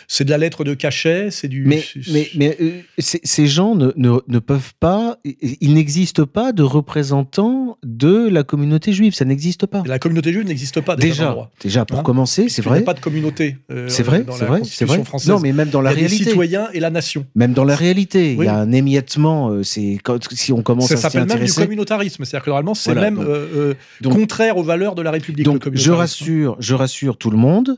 [0.07, 1.65] c'est de la lettre de cachet, c'est du.
[1.65, 2.57] Mais, mais, mais
[2.99, 5.19] ces gens ne, ne, peuvent pas.
[5.25, 9.15] Il n'existe pas de représentants de la communauté juive.
[9.15, 9.83] Ça n'existe pas.
[9.87, 11.09] La communauté juive n'existe pas déjà.
[11.09, 12.03] Déjà, déjà pour hein?
[12.03, 12.79] commencer, c'est vrai.
[12.79, 13.57] Il n'y a pas de communauté.
[13.89, 15.05] c'est vrai, c'est vrai, c'est vrai.
[15.05, 15.31] Française.
[15.31, 16.17] Non, mais même dans la réalité.
[16.17, 17.25] Il y a les citoyens et la nation.
[17.35, 19.63] Même dans la réalité, il y a un émiettement.
[19.63, 19.99] C'est
[20.33, 21.19] si on commence ça à s'y intéresser.
[21.19, 22.18] Ça s'appelle même du communautarisme.
[22.25, 25.45] C'est-à-dire que normalement, c'est même euh, euh, contraire aux valeurs de la République.
[25.45, 27.77] Donc, je rassure, je rassure tout le monde.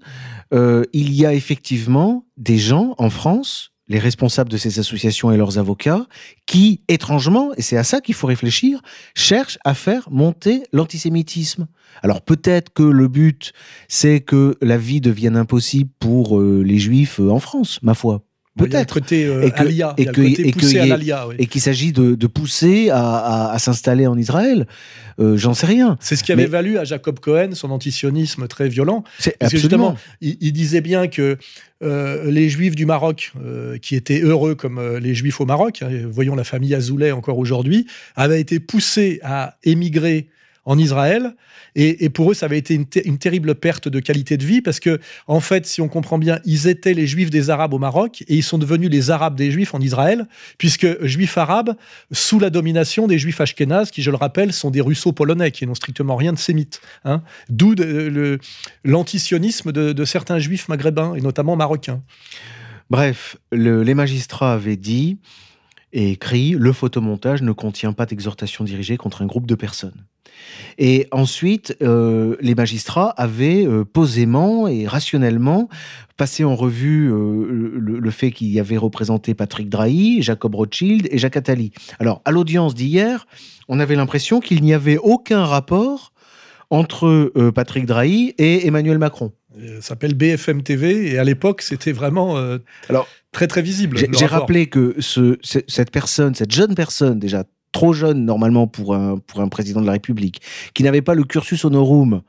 [0.52, 5.36] Euh, il y a effectivement des gens en France, les responsables de ces associations et
[5.36, 6.06] leurs avocats,
[6.46, 8.80] qui, étrangement, et c'est à ça qu'il faut réfléchir,
[9.14, 11.66] cherchent à faire monter l'antisémitisme.
[12.02, 13.52] Alors peut-être que le but,
[13.88, 18.22] c'est que la vie devienne impossible pour les juifs en France, ma foi.
[18.58, 18.98] Peut-être.
[19.12, 19.50] Euh, et
[20.06, 20.20] que,
[21.40, 24.66] et qu'il s'agit de, pousser à, s'installer en Israël.
[25.18, 25.96] Euh, j'en sais rien.
[26.00, 29.04] C'est ce qui avait valu à Jacob Cohen son antisionisme très violent.
[29.18, 31.36] C'est justement, il, disait bien que
[31.82, 33.32] euh, les Juifs du Maroc,
[33.82, 37.86] qui étaient heureux comme les Juifs au Maroc, hein, voyons la famille Azoulay encore aujourd'hui,
[38.16, 40.28] avaient été poussés à émigrer
[40.64, 41.34] en Israël.
[41.74, 44.98] Et, pour eux, ça avait été une, terrible perte de qualité de vie parce que,
[45.26, 48.36] en fait, si on comprend bien, ils étaient les Juifs des Arabes au Maroc et
[48.36, 50.26] ils sont devenus les Arabes des Juifs en Israël,
[50.58, 51.76] puisque Juifs arabes
[52.12, 55.74] sous la domination des Juifs ashkénazes, qui, je le rappelle, sont des Russo-polonais, qui n'ont
[55.74, 56.80] strictement rien de sémites.
[57.04, 57.22] Hein.
[57.48, 57.74] D'où
[58.84, 62.02] l'antisionisme de, de certains Juifs maghrébins et notamment marocains.
[62.90, 65.18] Bref, les magistrats avaient dit
[65.92, 70.06] et écrit Le photomontage ne contient pas d'exhortation dirigée contre un groupe de personnes.
[70.78, 75.68] Et ensuite, euh, les magistrats avaient euh, posément et rationnellement
[76.16, 81.18] passé en revue euh, le, fait qu'il y avait représenté Patrick Drahi, Jacob Rothschild et
[81.18, 81.72] Jacques Attali.
[81.98, 83.26] Alors, à l'audience d'hier,
[83.68, 86.12] on avait l'impression qu'il n'y avait aucun rapport
[86.70, 89.32] entre Patrick Drahi et Emmanuel Macron.
[89.58, 92.36] Ça s'appelle BFM TV et à l'époque c'était vraiment
[92.88, 93.98] Alors, très très visible.
[94.16, 99.18] J'ai rappelé que ce, cette personne, cette jeune personne déjà trop jeune normalement pour un,
[99.18, 100.40] pour un président de la République,
[100.74, 102.22] qui n'avait pas le cursus honorum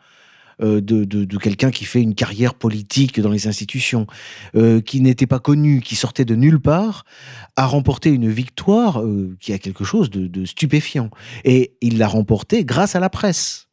[0.61, 4.05] euh, de, de, quelqu'un qui fait une carrière politique dans les institutions,
[4.55, 7.03] euh, qui n'était pas connu, qui sortait de nulle part,
[7.55, 11.09] a remporté une victoire euh, qui a quelque chose de, stupéfiant.
[11.45, 13.69] Et il l'a remporté grâce à la presse.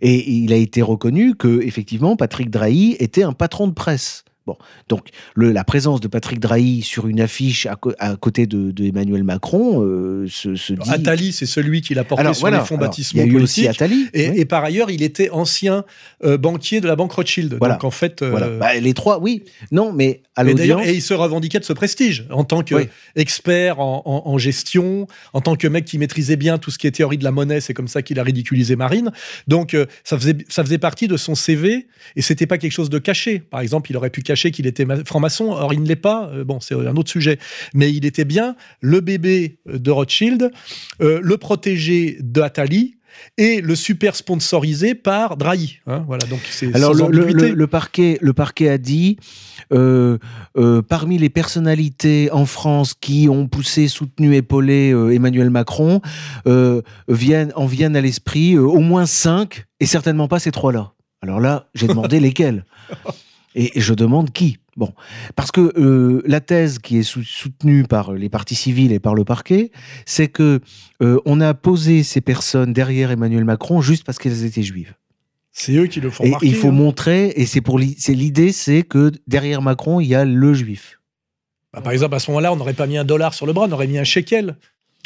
[0.00, 4.24] Et il a été reconnu que effectivement Patrick Drahi était un patron de presse.
[4.48, 4.56] Bon,
[4.88, 9.84] donc le, la présence de Patrick Drahi sur une affiche à, côté de, Emmanuel Macron
[9.84, 10.90] euh, se, se, dit.
[10.90, 14.08] Attali, c'est celui qui l'a porté sur les fonds Il y a eu aussi Attali.
[14.14, 15.84] Et, par ailleurs, il était ancien
[16.24, 17.58] euh, banquier de la banque Rothschild.
[17.58, 17.74] Voilà.
[17.74, 20.86] Donc en fait, euh, bah, les trois, oui, non, mais à l'audience.
[20.86, 25.68] Et, il se revendiquait de ce prestige en tant qu'expert en, gestion, en tant que
[25.68, 27.60] mec qui maîtrisait bien tout ce qui est théorie de la monnaie.
[27.60, 29.12] C'est comme ça qu'il a ridiculisé Marine.
[29.46, 32.98] Donc ça faisait ça faisait partie de son CV et c'était pas quelque chose de
[32.98, 33.40] caché.
[33.40, 35.50] Par exemple, il aurait pu cacher qu'il était franc-maçon.
[35.50, 36.30] Or, il ne l'est pas.
[36.32, 37.38] Euh, bon, c'est un autre sujet.
[37.74, 40.50] Mais il était bien le bébé de Rothschild,
[41.00, 42.94] euh, le protégé d'Atali,
[43.36, 45.80] et le super sponsorisé par Drahi.
[45.86, 46.40] Hein, voilà, donc
[46.72, 49.18] Alors le, parquet, le parquet a dit
[49.72, 50.18] euh,
[50.88, 56.00] parmi les personnalités en France qui ont poussé, soutenu, épaulé Emmanuel Macron,
[57.08, 60.92] viennent, en viennent à l'esprit au moins cinq et certainement pas ces trois-là.
[61.22, 62.64] Alors là, j'ai demandé lesquels.
[63.58, 64.92] Et, je demande qui Bon,
[65.34, 69.24] parce que euh, la thèse qui est soutenue par les partis civils et par le
[69.24, 69.72] parquet,
[70.06, 70.60] c'est que
[71.02, 74.94] euh, on a posé ces personnes derrière Emmanuel Macron juste parce qu'elles étaient juives.
[75.50, 76.46] C'est eux qui le font et marquer.
[76.46, 76.72] Il faut hein.
[76.72, 81.00] montrer, et c'est pour l'idée, c'est que derrière Macron, il y a le juif.
[81.72, 83.66] Bah, par exemple, à ce moment-là, on n'aurait pas mis un dollar sur le bras,
[83.68, 84.54] on aurait mis un shekel.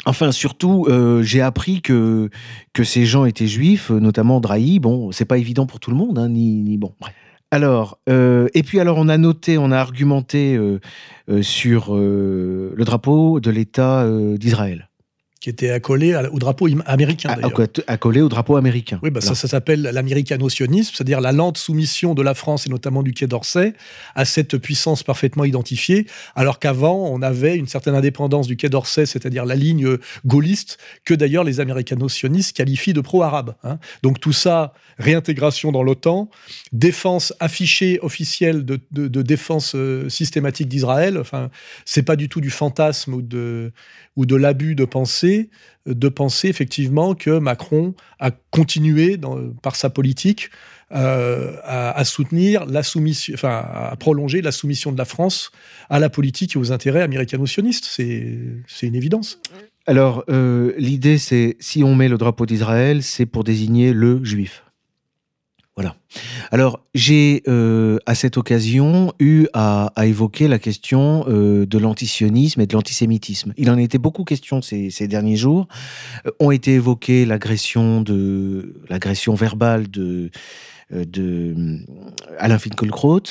[0.05, 2.29] Enfin, surtout, euh, j'ai appris que,
[2.73, 4.77] que ces gens étaient juifs, notamment Drahi.
[4.77, 6.93] Bon, c'est pas évident pour tout le monde, hein, ni, ni bon.
[6.99, 7.15] Bref.
[7.53, 10.79] Alors, euh, et puis alors on a noté, on a argumenté euh,
[11.29, 14.89] euh, sur le drapeau de l'État d'Israël
[15.43, 17.35] qui était accolé au drapeau américain.
[17.87, 19.01] Accolé au drapeau américain.
[19.03, 23.03] Oui, bah ça, ça s'appelle l'américano-sionisme, c'est-à-dire la lente soumission de la France et notamment
[23.03, 23.73] du Quai d'Orsay
[24.15, 29.05] à cette puissance parfaitement identifiée, alors qu'avant, on avait une certaine indépendance du Quai d'Orsay,
[29.05, 33.55] c'est-à-dire la ligne gaulliste, que d'ailleurs les américano-sionistes qualifient de pro-arabe.
[33.65, 33.79] Hein.
[34.01, 36.29] Donc tout ça, réintégration dans l'OTAN,
[36.71, 41.49] défense affichée officielle de, de défense euh, systématique d'Israël, enfin,
[41.83, 43.73] c'est pas du tout du fantasme ou de,
[44.15, 45.32] ou de l'abus de pensée
[45.85, 49.19] de penser effectivement que Macron a continué
[49.61, 50.49] par sa politique
[50.95, 55.51] euh, à, soutenir la soumission, enfin à prolonger la soumission de la France
[55.89, 57.85] à la politique et aux intérêts américano-sionistes.
[57.85, 59.39] C'est une évidence.
[59.87, 64.63] Alors, euh, l'idée, c'est si on met le drapeau d'Israël, c'est pour désigner le juif.
[65.75, 65.95] Voilà.
[66.51, 72.67] Alors, j'ai euh, à cette occasion eu à, évoquer la question euh, de l'antisionisme et
[72.67, 73.53] de l'antisémitisme.
[73.57, 75.67] Il en été beaucoup question ces, derniers jours.
[76.27, 78.03] Euh, ont été évoquées l'agression
[79.33, 80.29] verbale de
[82.37, 83.23] Alain Finkielkraut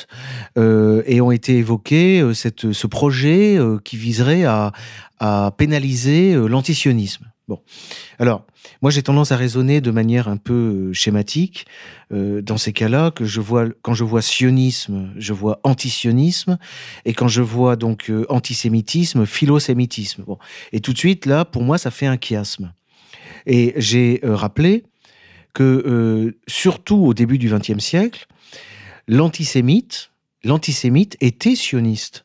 [0.57, 4.73] et ont été évoqués ce projet qui viserait à,
[5.21, 7.27] à pénaliser l'antisionisme.
[8.19, 8.47] Alors
[8.81, 11.67] moi j'ai tendance à raisonner de manière un peu euh, schématique
[12.13, 16.59] euh, dans ces cas-là que je vois quand je vois sionisme, je vois antisionisme
[17.05, 20.23] et quand je vois donc euh, antisémitisme, philosémitisme.
[20.23, 20.39] Bon,
[20.73, 22.73] et tout de suite là pour moi ça fait un chiasme.
[23.47, 24.85] Et j'ai rappelé
[25.53, 28.27] que surtout au début du XXe siècle,
[29.09, 30.11] l'antisémite,
[30.45, 32.22] l'antisémite était sioniste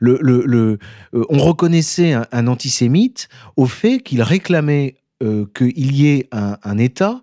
[0.00, 0.78] le,
[1.14, 7.22] euh, on reconnaissait un, antisémite au fait qu'il réclamait euh, qu'il y ait un, État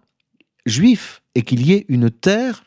[0.65, 2.63] juif et qu'il y ait une terre.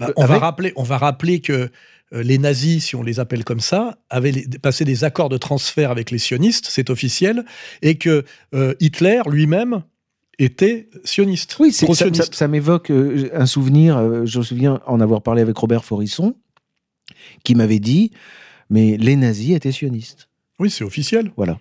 [0.00, 1.70] Bah, on, va rappeler, on va rappeler que
[2.12, 5.90] euh, les nazis, si on les appelle comme ça, avaient passé des accords de transfert
[5.90, 7.44] avec les sionistes, c'est officiel,
[7.82, 8.24] et que
[8.80, 9.82] Hitler lui-même
[10.38, 11.56] était sioniste.
[11.58, 11.86] Oui, ça,
[12.32, 16.34] ça, m'évoque un souvenir, je me souviens en avoir parlé avec Robert Forisson,
[17.44, 18.12] qui m'avait dit
[18.70, 20.28] mais les nazis étaient sionistes.
[20.58, 21.30] Oui, c'est officiel.
[21.36, 21.56] Voilà.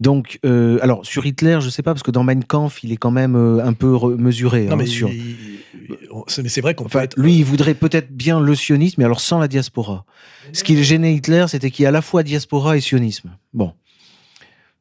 [0.00, 2.90] Donc, euh, alors sur Hitler, je ne sais pas parce que dans Mein Kampf, il
[2.90, 4.64] est quand même euh, un peu mesuré.
[4.64, 7.16] Non, hein, mais, c'est vrai qu'on peut être...
[7.16, 10.04] Lui, il voudrait peut-être bien le sionisme, mais alors sans la diaspora.
[10.52, 13.36] Ce qui gênait Hitler, c'était qu'il y a à la fois diaspora et sionisme.
[13.52, 13.72] Bon.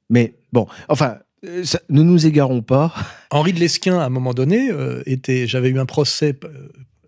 [0.09, 2.91] Mais bon, enfin, euh, ne nous égarons pas.
[3.29, 4.71] Henri de Lesquin, à un moment donné,
[5.05, 5.45] était.
[5.45, 6.35] J'avais eu un procès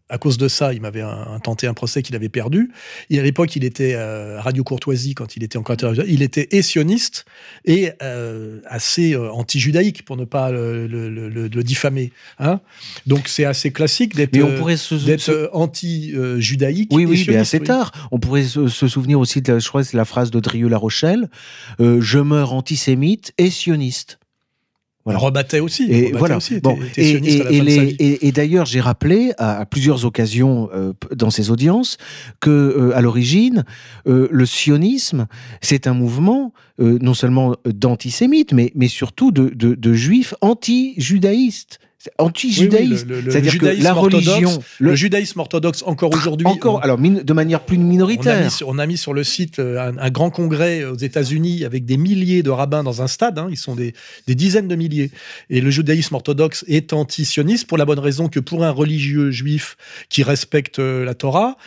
[0.09, 1.03] à cause de ça, il m'avait
[1.43, 2.71] tenté un procès qu'il avait perdu.
[3.09, 5.75] Et à l'époque, il était à Radio Courtoisie quand il était encore
[6.07, 7.25] Il était sioniste
[7.65, 12.11] et euh, assez euh, anti-judaïque pour ne pas le, diffamer.
[12.39, 12.59] Hein
[13.07, 16.91] Donc c'est assez classique d'être euh, anti-judaïque.
[16.93, 17.91] Oui, oui, mais assez tard.
[18.11, 21.29] On pourrait se, souvenir aussi de, je crois, c'est la phrase de Drieux La Rochelle
[21.79, 24.19] Je meurs antisémite et sioniste.
[25.05, 25.19] Voilà.
[25.19, 25.83] Rebattait aussi.
[25.91, 26.39] Et voilà.
[26.97, 31.97] et, d'ailleurs, j'ai rappelé à, plusieurs occasions euh, dans ces audiences
[32.39, 33.65] que, euh, à l'origine,
[34.07, 35.27] euh, le sionisme,
[35.61, 41.79] c'est un mouvement non seulement d'antisémites, mais, mais surtout de, de, de juifs anti-judaïstes
[42.17, 43.07] anti-judaïsme.
[43.29, 44.63] C'est-à-dire que la religion.
[44.79, 46.47] Le, judaïsme orthodoxe, encore aujourd'hui.
[46.47, 48.49] Encore, alors de manière plus minoritaire.
[48.65, 52.43] On a mis, sur, le site euh, un, grand congrès aux États-Unis avec des milliers
[52.43, 53.39] de rabbins dans un stade.
[53.39, 53.47] Hein.
[53.49, 53.93] ils sont des,
[54.27, 55.11] dizaines de milliers.
[55.49, 59.77] Et le judaïsme orthodoxe est anti-sioniste pour la bonne raison que pour un religieux juif
[60.09, 61.57] qui respecte euh, la Torah,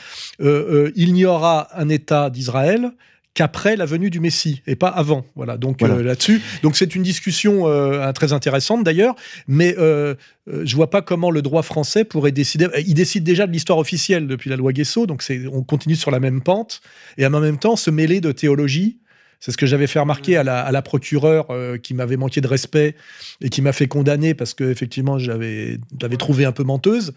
[0.41, 2.93] euh, il n'y aura un État d'Israël
[3.39, 5.25] qu'après la venue du Messie et pas avant.
[5.37, 5.57] Voilà.
[5.57, 9.15] Donc euh, là-dessus, donc c'est une discussion euh, très intéressante d'ailleurs,
[9.47, 10.17] mais euh,
[10.49, 12.67] je vois pas comment le droit français pourrait décider.
[12.85, 16.19] Il décide déjà de l'histoire officielle depuis la loi Guesso, donc on continue sur la
[16.19, 16.81] même pente
[17.17, 18.99] et en même temps se mêler de théologie
[19.41, 22.49] c'est ce que j'avais fait remarquer à la, à procureure euh, qui m'avait manqué de
[22.49, 22.97] respect
[23.41, 27.13] et qui m'a fait condamner parce que effectivement j'avais l'avais trouvée un peu menteuse.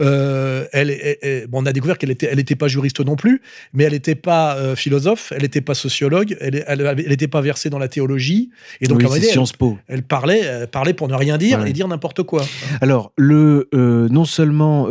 [0.00, 3.84] Euh, elle, bon, on a découvert qu'elle était elle était pas juriste non plus, mais
[3.84, 7.78] elle n'était pas euh, philosophe, elle n'était pas sociologue, elle elle n'était pas versée dans
[7.78, 9.78] la théologie et donc oui, Sciences Po.
[9.88, 12.44] Elle, parlait parlait pour ne rien dire et dire n'importe quoi.
[12.80, 14.88] Alors le non seulement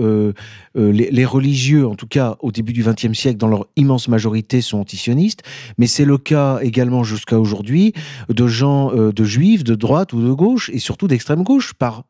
[0.76, 4.62] les, les, religieux, en tout cas au début du XXe siècle, dans leur immense majorité,
[4.62, 5.43] sont antisionistes,
[5.78, 6.73] mais c'est le cas également
[7.04, 7.94] jusqu'à aujourd'hui
[8.30, 12.04] de gens, euh, de juifs, de droite ou de gauche, et surtout d'extrême gauche, par,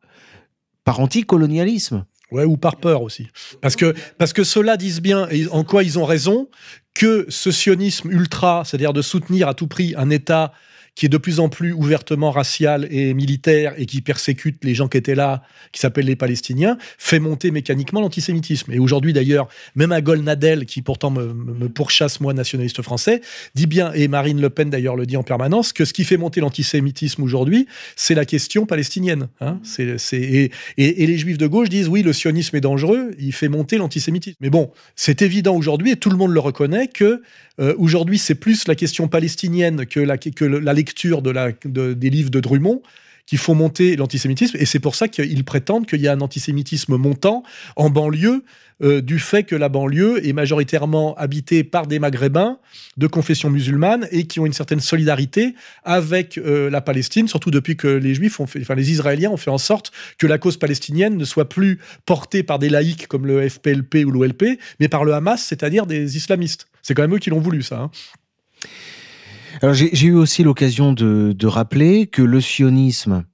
[0.84, 2.04] par anticolonialisme.
[2.30, 3.28] Ouais, ou par peur aussi.
[3.60, 6.48] Parce que, parce que ceux-là disent bien, en quoi ils ont raison,
[6.94, 10.52] que ce sionisme ultra, c'est-à-dire de soutenir à tout prix un État
[10.94, 14.88] qui est de plus en plus ouvertement racial et militaire et qui persécute les gens
[14.88, 18.72] qui étaient là, qui s'appellent les Palestiniens, fait monter mécaniquement l'antisémitisme.
[18.72, 23.20] Et aujourd'hui, d'ailleurs, même un Golnadel, qui pourtant me, pourchasse, moi, nationaliste français,
[23.54, 26.16] dit bien, et Marine Le Pen d'ailleurs le dit en permanence, que ce qui fait
[26.16, 29.28] monter l'antisémitisme aujourd'hui, c'est la question palestinienne.
[29.40, 29.60] Hein.
[29.78, 34.36] et, les juifs de gauche disent, oui, le sionisme est dangereux, il fait monter l'antisémitisme.
[34.40, 37.22] Mais bon, c'est évident aujourd'hui, et tout le monde le reconnaît, que
[37.60, 42.40] euh, aujourd'hui, c'est plus la question palestinienne que la, que la lecture des livres de
[42.40, 42.82] Drummond
[43.26, 44.58] qui font monter l'antisémitisme.
[44.60, 47.42] Et c'est pour ça qu'ils prétendent qu'il y a un antisémitisme montant
[47.76, 48.44] en banlieue
[48.82, 52.58] euh, du fait que la banlieue est majoritairement habitée par des Maghrébins
[52.96, 57.76] de confession musulmane et qui ont une certaine solidarité avec euh, la Palestine, surtout depuis
[57.76, 60.56] que les Juifs ont fait, enfin les Israéliens ont fait en sorte que la cause
[60.56, 65.04] palestinienne ne soit plus portée par des laïcs comme le FPLP ou l'OLP, mais par
[65.04, 66.66] le Hamas, c'est-à-dire des islamistes.
[66.82, 67.80] C'est quand même eux qui l'ont voulu, ça.
[67.80, 67.90] Hein.
[69.62, 73.24] Alors j'ai eu aussi l'occasion de, de, rappeler que le sionisme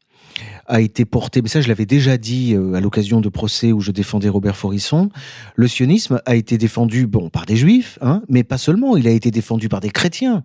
[0.66, 3.80] a été porté, mais ça je l'avais déjà dit euh, à l'occasion de procès où
[3.80, 5.10] je défendais Robert Forisson,
[5.56, 9.10] le sionisme a été défendu bon par des juifs, hein, mais pas seulement, il a
[9.10, 10.44] été défendu par des chrétiens.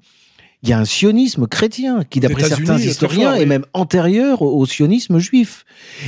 [0.64, 5.20] Il y a un sionisme chrétien qui, d'après certains historiens, est même antérieur au, sionisme
[5.20, 5.64] juif.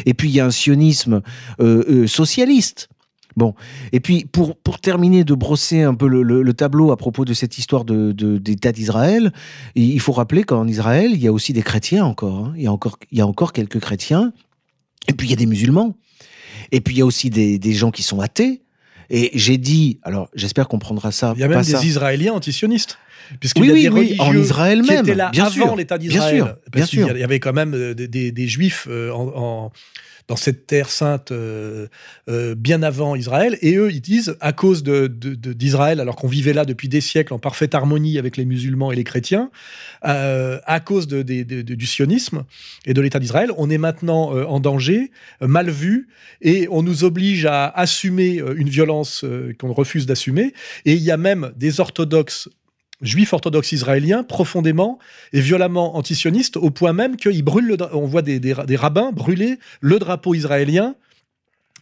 [0.08, 1.22] Et puis il y a un sionisme
[1.60, 2.90] euh, euh, socialiste
[3.38, 3.54] Bon,
[3.92, 7.60] et puis pour, pour terminer de brosser un peu le, tableau à propos de cette
[7.60, 9.32] histoire de, d'État d'Israël,
[9.76, 12.48] il faut rappeler qu'en Israël, il y a aussi des chrétiens encore.
[12.48, 12.54] Hein.
[12.58, 14.34] Il, y a encore il y a encore quelques chrétiens,
[15.08, 15.96] et puis il y a des musulmans,
[16.72, 18.64] et puis il y a aussi des, des gens qui sont athées.
[19.12, 21.34] Et j'ai dit, alors j'espère qu'on prendra ça.
[21.38, 22.98] Il y a même des Israéliens antisionistes.
[23.40, 25.98] Puisqu'il oui, y a des oui, en Israël même, étaient là bien avant sûr, l'État
[25.98, 26.56] d'Israël.
[26.72, 29.72] Bien sûr, Il y avait quand même euh, des, des, juifs euh, en,
[30.28, 31.88] dans cette terre sainte euh,
[32.30, 33.58] euh, bien avant Israël.
[33.62, 37.40] Et eux, ils disent, à cause d'Israël, alors qu'on vivait là depuis des siècles en
[37.40, 39.50] parfaite harmonie avec les musulmans et les chrétiens,
[40.06, 42.44] euh, à cause du sionisme
[42.86, 45.12] et de l'État d'Israël, on est maintenant en danger,
[45.42, 46.10] mal vu,
[46.42, 49.26] et on nous oblige à assumer une violence
[49.60, 50.54] qu'on refuse d'assumer.
[50.86, 52.50] Et il y a même des orthodoxes
[53.02, 55.00] juifs orthodoxes israéliens profondément
[55.34, 60.00] et violemment antisionistes au point même qu'ils brûlent le on voit des, rabbins brûler le
[60.00, 60.96] drapeau israélien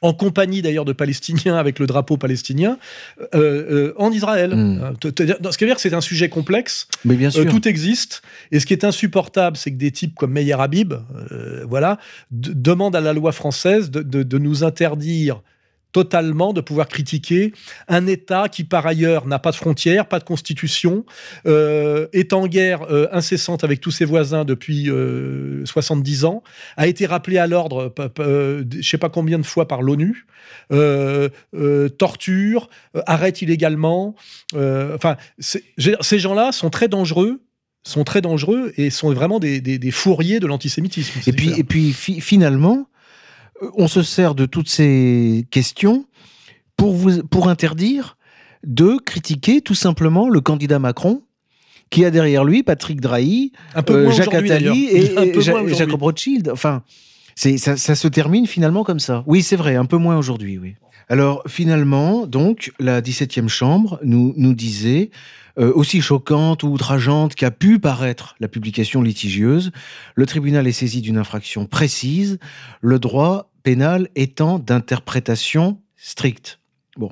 [0.02, 2.78] en compagnie d'ailleurs de Palestiniens avec le drapeau palestinien
[3.20, 4.54] euh, euh, en Israël.
[4.54, 4.82] Hmm.
[4.84, 6.88] Hein, ce qui veut dire que c'est un sujet complexe.
[7.06, 7.42] Mais bien sûr.
[7.42, 8.22] Euh, tout existe.
[8.52, 10.94] Et ce qui est insupportable, c'est que des types comme Meyer Habib,
[11.68, 11.98] voilà,
[12.30, 15.42] demandent à la loi française de nous interdire
[15.96, 17.54] totalement de pouvoir critiquer
[17.88, 21.06] un État qui, par ailleurs, n'a pas de frontières, pas de constitution,
[21.48, 24.90] euh, est en guerre euh, incessante avec tous ses voisins depuis
[25.64, 26.44] 70 euh, ans,
[26.76, 30.28] a été rappelé à l'ordre, je ne sais pas combien de fois par l'ONU,
[31.98, 32.70] torture,
[33.06, 34.16] arrête illégalement.
[34.54, 37.40] Enfin, ces gens-là sont très dangereux
[37.88, 41.20] sont très dangereux et sont vraiment des, fourriers de l'antisémitisme.
[41.28, 42.90] Et puis, et puis finalement,
[43.76, 46.06] on se sert de toutes ces questions
[46.78, 48.18] pour, vous, pour interdire
[48.64, 51.22] de critiquer tout simplement le candidat Macron
[51.90, 53.52] qui a derrière lui Patrick Drahi,
[53.90, 55.42] euh, Jacques Attali et,
[55.76, 56.50] Jacob Rothschild.
[56.50, 56.84] Enfin,
[57.36, 59.24] ça, ça, se termine finalement comme ça.
[59.28, 60.76] Oui, c'est vrai, un peu moins aujourd'hui, oui.
[61.10, 65.12] Alors finalement, donc, la 17e chambre nous, disait
[65.60, 69.72] euh, aussi choquante ou outrageante qu'a pu paraître la publication litigieuse,
[70.16, 72.40] le tribunal est saisi d'une infraction précise,
[72.82, 76.60] le droit pénal étant d'interprétation stricte.
[76.98, 77.12] Bon.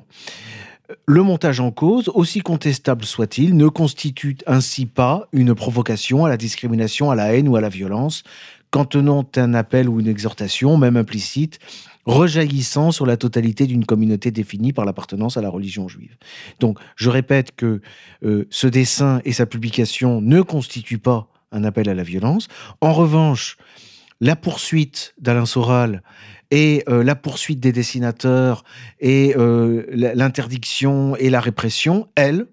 [1.06, 6.36] Le montage en cause, aussi contestable soit-il, ne constitue ainsi pas une provocation à la
[6.36, 8.22] discrimination, à la haine ou à la violence,
[8.70, 11.58] qu'en tenant un appel ou une exhortation, même implicite,
[12.06, 16.16] rejaillissant sur la totalité d'une communauté définie par l'appartenance à la religion juive.
[16.60, 17.80] Donc, je répète que
[18.24, 22.48] euh, ce dessin et sa publication ne constituent pas un appel à la violence.
[22.80, 23.56] En revanche,
[24.20, 26.02] la poursuite d'Alain Soral
[26.50, 28.64] et euh, la poursuite des dessinateurs
[29.00, 32.46] et euh, l'interdiction et la répression, elle,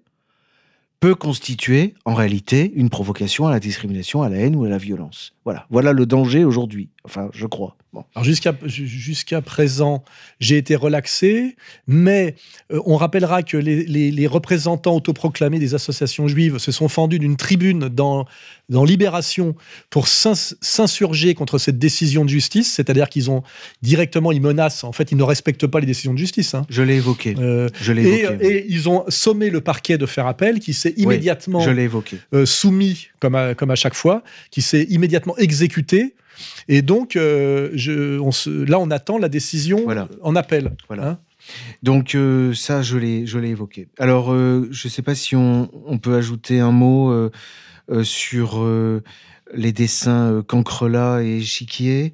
[1.02, 4.78] peut constituer en réalité une provocation à la discrimination, à la haine ou à la
[4.78, 5.34] violence.
[5.44, 6.90] Voilà, voilà le danger aujourd'hui.
[7.04, 7.76] Enfin, je crois.
[8.14, 10.02] Alors jusqu'à jusqu'à présent,
[10.40, 12.36] j'ai été relaxé, mais
[12.72, 17.36] euh, on rappellera que les, les, représentants autoproclamés des associations juives se sont fendus d'une
[17.36, 18.24] tribune dans,
[18.70, 19.54] dans Libération
[19.90, 23.42] pour s'insurger contre cette décision de justice, c'est-à-dire qu'ils ont
[23.82, 26.54] directement, ils menacent, en fait, ils ne respectent pas les décisions de justice.
[26.54, 26.64] Hein.
[26.70, 27.34] Je l'ai évoqué.
[27.38, 28.46] Euh, je l'ai évoqué.
[28.46, 32.18] Et, ils ont sommé le parquet de faire appel, qui s'est immédiatement je évoqué.
[32.32, 36.14] Euh, soumis, comme à, comme à chaque fois, qui s'est immédiatement exécuté
[36.68, 39.86] et donc, euh, je, on se, là, on attend la décision
[40.22, 40.72] en appel.
[40.88, 41.08] Voilà.
[41.08, 41.18] Hein.
[41.82, 43.88] donc euh, ça, je l'ai, je l'ai évoqué.
[43.98, 47.30] Alors, euh, je ne sais pas si on, on, peut ajouter un mot
[48.02, 48.64] sur
[49.54, 52.12] les dessins Cancrela et Chiquier.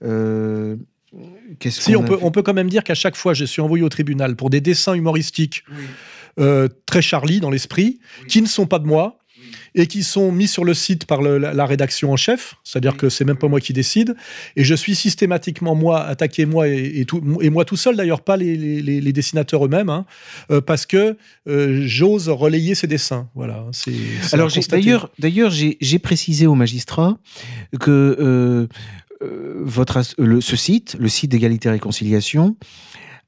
[0.00, 3.88] si, on, peut, on peut quand même dire qu'à chaque fois, je suis envoyé au
[3.88, 5.64] tribunal pour des dessins humoristiques
[6.86, 9.18] très Charlie dans l'esprit, qui ne sont pas de moi,
[9.74, 13.24] et qui sont mis sur le site par la, rédaction en chef, c'est-à-dire que c'est
[13.24, 14.14] même pas moi qui décide,
[14.56, 18.36] et je suis systématiquement moi attaqué moi et, tout, et moi tout seul d'ailleurs, pas
[18.36, 20.06] les, dessinateurs eux-mêmes, hein,
[20.50, 21.16] euh, parce que
[21.48, 23.28] euh, j'ose relayer ces dessins.
[23.34, 23.66] Voilà.
[24.32, 27.18] Alors d'ailleurs, d'ailleurs, j'ai précisé au magistrat
[27.80, 28.16] que
[29.22, 32.56] euh, votre, ce site, le site d'égalité et réconciliation,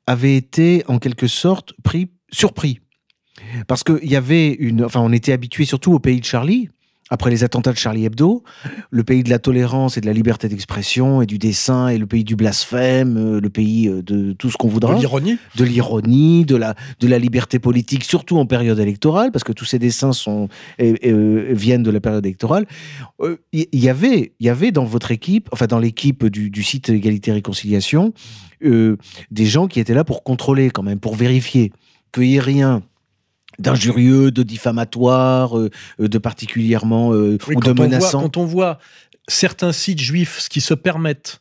[0.06, 2.80] avait été en quelque sorte pris, surpris.
[3.66, 4.84] Parce qu'il y avait une.
[4.84, 6.68] Enfin, on était habitué surtout au pays de Charlie,
[7.10, 8.42] après les attentats de Charlie Hebdo,
[8.90, 12.06] le pays de la tolérance et de la liberté d'expression et du dessin et le
[12.06, 14.94] pays du blasphème, euh, le pays euh, de tout ce qu'on voudra.
[14.94, 15.36] De l'ironie.
[15.56, 19.66] De l'ironie, de la, de la liberté politique, surtout en période électorale, parce que tous
[19.66, 22.66] ces dessins sont, viennent de la période électorale.
[23.52, 27.30] Il y, avait, y avait dans votre équipe, enfin dans l'équipe du, du, site Égalité
[27.30, 28.14] et Réconciliation,
[28.64, 28.96] euh,
[29.30, 31.72] des gens qui étaient là pour contrôler quand même, pour vérifier
[32.12, 32.82] qu'il n'y ait rien
[33.58, 38.22] d'injurieux, de diffamatoire, euh, euh, de particulièrement ou de menaçant.
[38.22, 38.78] quand on voit
[39.28, 41.40] certains sites juifs qui se permettent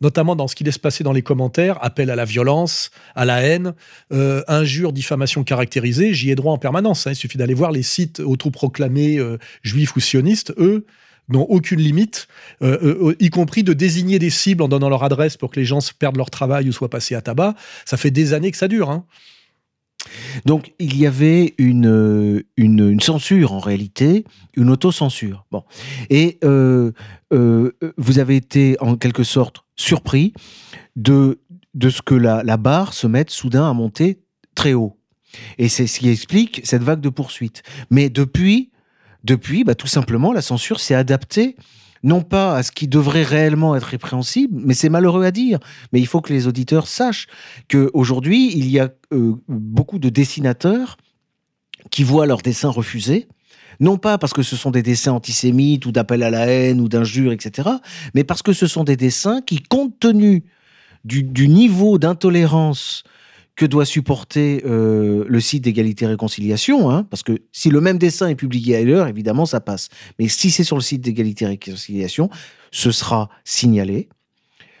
[0.00, 3.40] notamment dans ce qui laisse passer dans les commentaires, appel à la violence, à la
[3.40, 3.74] haine,
[4.10, 7.06] injures, diffamation caractérisées, j'y ai droit en permanence.
[7.06, 7.12] Hein.
[7.12, 9.18] Il suffit d'aller voir les sites autoproclamés
[9.62, 10.84] juifs ou sionistes, eux,
[11.28, 12.28] n'ont aucune limite,
[12.62, 15.58] euh, euh, euh, y compris de désigner des cibles en donnant leur adresse pour que
[15.58, 17.54] les gens perdent leur travail ou soient passés à tabac.
[17.84, 18.90] Ça fait des années que ça dure.
[18.90, 19.04] Hein.
[20.44, 24.24] Donc il y avait une, une, censure en réalité,
[24.56, 25.46] une autocensure.
[25.50, 25.64] Bon.
[26.10, 26.38] Et
[27.30, 30.32] vous avez été en quelque sorte surpris
[30.96, 31.40] de,
[31.74, 34.20] de ce que la, la barre se mette soudain à monter
[34.54, 34.96] très haut.
[35.58, 37.62] Et c'est ce qui explique cette vague de poursuites.
[37.90, 38.70] Mais depuis,
[39.24, 41.56] depuis, bah, tout simplement, la censure s'est adaptée
[42.04, 45.58] non pas à ce qui devrait réellement être répréhensible, mais c'est malheureux à dire.
[45.92, 47.26] Mais il faut que les auditeurs sachent
[47.68, 50.98] qu'aujourd'hui, il y a euh, beaucoup de dessinateurs
[51.90, 53.26] qui voient leurs dessins refusés,
[53.80, 56.88] non pas parce que ce sont des dessins antisémites ou d'appel à la haine ou
[56.88, 57.70] d'injures, etc.,
[58.14, 60.44] mais parce que ce sont des dessins qui, compte tenu
[61.04, 63.04] du niveau d'intolérance
[63.56, 67.98] que doit supporter euh, le site d'égalité et réconciliation, hein, parce que si le même
[67.98, 69.88] dessin est publié ailleurs, évidemment, ça passe.
[70.18, 72.30] Mais si c'est sur le site d'égalité et réconciliation,
[72.72, 74.08] ce sera signalé.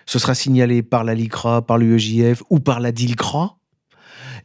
[0.06, 3.56] Ce sera signalé par la LICRA, par l'UEJF ou par la DILCRA.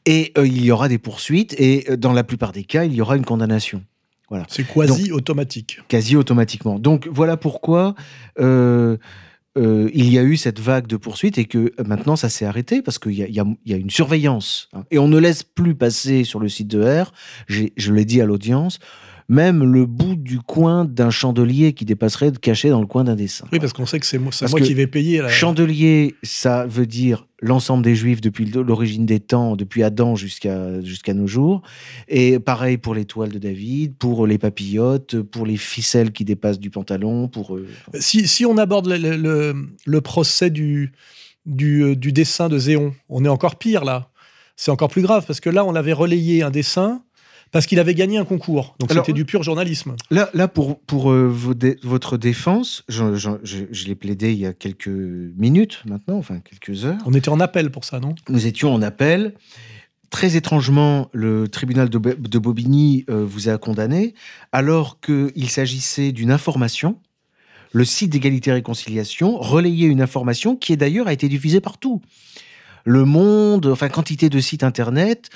[0.06, 2.94] Et euh, il y aura des poursuites et euh, dans la plupart des cas, il
[2.94, 3.84] y aura une condamnation.
[4.30, 4.46] Voilà.
[4.48, 5.80] C'est quasi automatique.
[5.88, 6.78] Quasi automatiquement.
[6.78, 7.96] Donc voilà pourquoi
[9.58, 12.46] euh, il y a eu cette vague de poursuites et que euh, maintenant ça s'est
[12.46, 14.70] arrêté parce qu'il y, a, une surveillance.
[14.74, 14.84] Hein.
[14.92, 17.12] Et on ne laisse plus passer sur le site de R,
[17.48, 18.80] je l'ai dit à l'audience,
[19.30, 23.16] même le bout du coin d'un chandelier qui dépasserait de caché dans le coin d'un
[23.16, 23.48] dessin.
[23.52, 25.22] Oui, parce qu'on sait que c'est moi, qui vais payer.
[25.30, 31.14] Chandelier, ça veut dire l'ensemble des juifs depuis l'origine des temps, depuis Adam jusqu'à jusqu'à
[31.14, 31.62] nos jours.
[32.08, 36.60] Et pareil pour les toiles de David, pour les papillotes, pour les ficelles qui dépassent
[36.60, 37.28] du pantalon.
[37.28, 37.68] Pour, euh,
[38.00, 40.92] si, si, on aborde le, le, procès du,
[41.46, 44.10] du, euh, du dessin de Zéon, on est encore pire là.
[44.56, 47.02] C'est encore plus grave parce que là, on avait relayé un dessin
[47.52, 48.76] parce qu'il avait gagné un concours.
[48.80, 49.96] Donc c'était du pur journalisme.
[50.12, 51.28] Là, là pour, pour euh,
[51.84, 56.98] votre défense, je, l'ai plaidé il y a quelques minutes maintenant, enfin quelques heures.
[57.06, 58.16] On était en appel pour ça, non?
[58.30, 59.34] Nous étions en appel.
[60.10, 64.16] Très étrangement, le tribunal de, Bobigny euh, vous a condamné,
[64.52, 66.98] alors qu'il s'agissait d'une information.
[67.74, 72.02] Le site d'égalité et réconciliation relayait une information qui, d'ailleurs, a été diffusée partout.
[72.86, 75.30] Le Monde, enfin quantité de sites internet,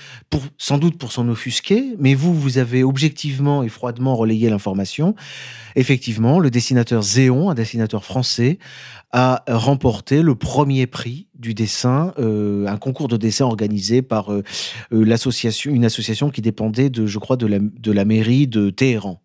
[0.58, 5.16] sans doute pour s'en offusquer, mais vous, vous avez objectivement et froidement relayé l'information.
[5.76, 8.60] Effectivement, le dessinateur Zéon, un dessinateur français,
[9.12, 14.44] a remporté le premier prix du dessin, euh, un concours de dessin organisé par euh,
[14.91, 18.72] euh, l'association, une association qui dépendait de, je crois, de la, de la mairie de
[18.72, 19.22] Téhéran.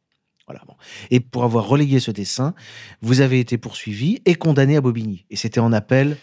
[0.47, 0.63] Voilà.
[1.11, 2.55] Et pour avoir relayé ce dessin,
[3.03, 5.27] vous avez été poursuivi et condamné à Bobigny.
[5.31, 6.17] Et c'était en appel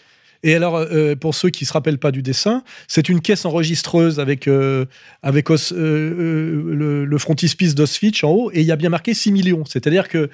[0.46, 3.44] et alors, euh, pour ceux qui ne se rappellent pas du dessin, c'est une caisse
[3.44, 4.84] enregistreuse avec, euh,
[5.20, 9.64] avec euh, le, frontispice d'Auschwitz en haut, et il y a bien marqué 6 millions.
[9.64, 10.30] C'est-à-dire que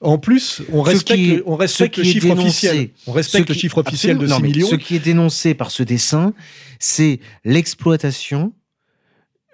[0.00, 2.90] en plus, on respecte, le, on respecte le chiffre officiel.
[3.08, 4.68] On respecte le chiffre officiel de 6 millions.
[4.68, 6.32] Ce qui est dénoncé par ce dessin,
[6.78, 8.52] c'est l'exploitation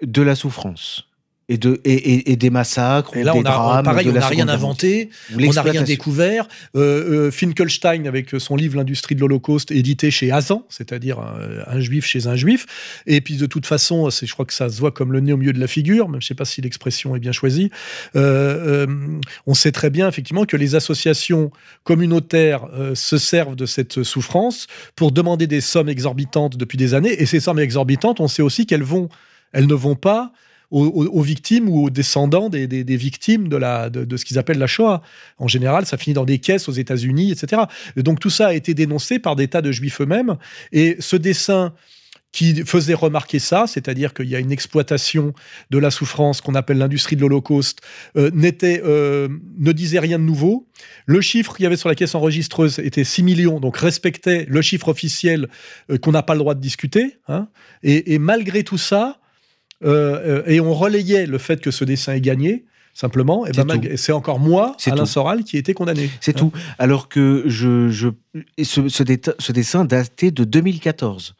[0.03, 1.07] de la souffrance
[1.49, 3.15] et, de, et, des massacres.
[3.17, 6.47] Et là, on a, pareil, on n'a rien inventé, on n'a rien découvert.
[6.75, 12.05] Euh, euh, Finkelstein, avec son livre L'industrie de l'Holocauste, édité chez Azan, c'est-à-dire un, juif
[12.05, 12.65] chez un juif.
[13.07, 15.37] Et puis, de toute façon, je crois que ça se voit comme le nez au
[15.37, 17.69] milieu de la figure, même je ne sais pas si l'expression est bien choisie.
[18.15, 18.87] Euh,
[19.45, 21.51] on sait très bien, effectivement, que les associations
[21.83, 27.21] communautaires se servent de cette souffrance pour demander des sommes exorbitantes depuis des années.
[27.21, 29.09] Et ces sommes exorbitantes, on sait aussi qu'elles vont,
[29.51, 30.31] elles ne vont pas
[30.71, 35.01] aux, victimes ou aux descendants des, victimes de, ce qu'ils appellent la Shoah.
[35.37, 37.63] En général, ça finit dans des caisses aux États-Unis, etc.
[37.95, 40.37] donc tout ça a été dénoncé par des tas de juifs eux-mêmes.
[40.71, 41.73] Et ce dessin
[42.33, 45.33] qui faisait remarquer ça, c'est-à-dire qu'il y a une exploitation
[45.69, 47.81] de la souffrance qu'on appelle l'industrie de l'Holocauste,
[48.17, 50.67] euh, n'était, euh, ne disait rien de nouveau.
[51.05, 54.61] Le chiffre qu'il y avait sur la caisse enregistreuse était 6 millions, donc respectait le
[54.63, 55.47] chiffre officiel
[55.91, 57.17] euh, qu'on n'a pas le droit de discuter.
[57.27, 57.47] hein.
[57.83, 59.19] Et, et malgré tout ça,
[59.83, 63.63] euh, euh, et on relayait le fait que ce dessin est gagné, simplement, et C'est
[63.63, 65.09] ben, encore moi, C'est Alain tout.
[65.09, 66.09] Soral, qui a été condamné.
[66.21, 66.39] C'est Hein.
[66.39, 66.51] tout.
[66.79, 67.89] Alors que je,
[68.61, 71.35] ce, ce dessin datait de 2014.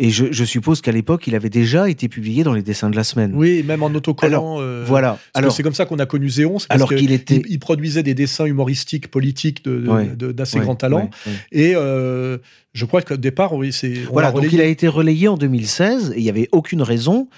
[0.00, 2.94] Et je, je suppose qu'à l'époque, il avait déjà été publié dans les dessins de
[2.94, 3.32] la semaine.
[3.34, 4.58] Oui, même en autocollant.
[4.60, 5.18] euh, Voilà.
[5.34, 6.58] Alors, c'est comme ça qu'on a connu Zéon.
[6.68, 7.42] alors qu'il était.
[7.44, 11.10] il, il produisait des dessins humoristiques, politiques de- de- Ouais, de- d'assez Ouais, grand talent.
[11.26, 11.32] ouais.
[11.50, 12.38] Et euh,
[12.74, 13.92] je crois qu'au départ, oui, c'est.
[14.12, 17.28] Voilà, donc il a été relayé en 2016 et il n'y avait aucune raison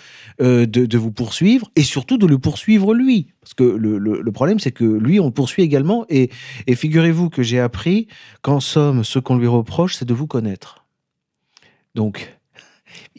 [0.43, 3.29] euh, de, de vous poursuivre et surtout de le poursuivre lui.
[3.41, 6.05] Parce que le, le- le problème, c'est que lui, on le poursuit également.
[6.11, 6.29] Et,
[6.67, 8.07] et figurez-vous que j'ai appris
[8.43, 10.85] qu'en somme, ce qu'on lui reproche, c'est de vous connaître.
[11.95, 12.37] Donc,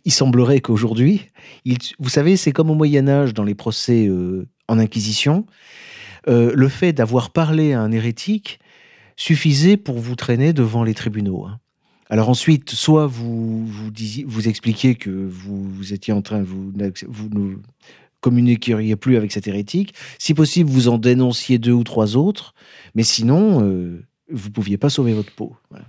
[0.06, 1.28] il semblerait qu'aujourd'hui,
[2.00, 5.46] vous savez, c'est comme au Moyen-Âge dans les procès euh, en Inquisition,
[6.28, 8.60] euh, le fait d'avoir parlé à un hérétique
[9.16, 11.46] suffisait pour vous traîner devant les tribunaux.
[11.46, 11.60] hein.
[12.10, 16.72] Alors ensuite, soit vous vous, disiez, vous expliquiez que vous, vous étiez en train, vous,
[17.08, 17.56] vous ne
[18.20, 19.94] communiqueriez plus avec cet hérétique.
[20.20, 22.54] Si possible, vous en dénonciez deux ou trois autres,
[22.96, 25.56] mais sinon, euh, vous pouviez pas sauver votre peau.
[25.70, 25.86] Voilà.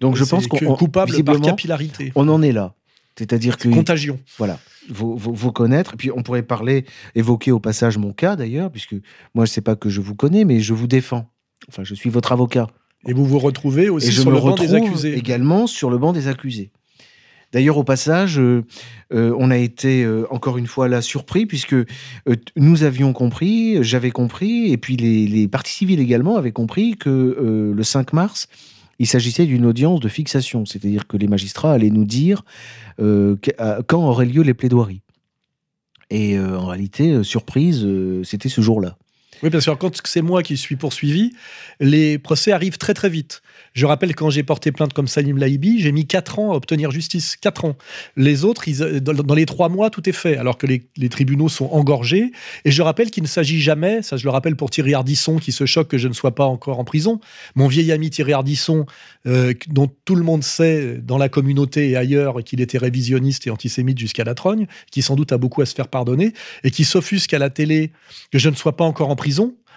[0.00, 2.12] Donc je pense qu'on coupable par capillarité.
[2.14, 2.74] on en est là.
[3.18, 4.18] C'est-à-dire que Contagion.
[4.38, 4.58] voilà,
[4.88, 5.94] vous, vous, vous connaître.
[5.94, 8.94] Et puis on pourrait parler, évoquer au passage mon cas d'ailleurs, puisque
[9.34, 11.30] moi je sais pas que je vous connais, mais je vous défends.
[11.68, 12.68] Enfin, je suis votre avocat.
[13.06, 15.16] Et vous vous retrouvez aussi Et je sur me le banc retrouve des accusés.
[15.16, 16.70] également sur le banc des accusés.
[17.52, 18.64] D'ailleurs, au passage, euh,
[19.14, 21.76] euh, on a été euh, encore une fois là surpris puisque
[22.56, 27.72] nous avions compris, j'avais compris, et puis les, les parties civiles également avaient compris que
[27.74, 28.48] le 5 mars,
[28.98, 32.44] il s'agissait d'une audience de fixation, c'est-à-dire que les magistrats allaient nous dire
[33.00, 35.02] euh, à- quand auraient lieu les plaidoiries.
[36.10, 38.97] Et euh, en réalité, euh, surprise, euh, c'était ce jour-là.
[39.42, 41.32] Oui, parce que quand c'est moi qui suis poursuivi,
[41.80, 43.42] les procès arrivent très très vite.
[43.74, 46.90] Je rappelle quand j'ai porté plainte comme Salim Laïbi, j'ai mis 4 ans à obtenir
[46.90, 47.36] justice.
[47.36, 47.76] 4 ans.
[48.16, 51.66] Les autres, ils- dans, les 3 mois, tout est fait, alors que les, tribunaux sont
[51.66, 52.32] engorgés.
[52.64, 55.52] Et je rappelle qu'il ne s'agit jamais, ça je le rappelle pour Thierry Ardisson, qui
[55.52, 57.20] se choque que je ne sois pas encore en prison,
[57.54, 58.86] mon vieil ami Thierry Ardisson,
[59.26, 63.50] euh, dont tout le monde sait dans la communauté et ailleurs qu'il était révisionniste et
[63.50, 66.32] antisémite jusqu'à la trogne, qui sans doute a beaucoup à se faire pardonner,
[66.64, 67.92] et qui s'offusque à la télé
[68.32, 69.27] que je ne sois pas encore en prison.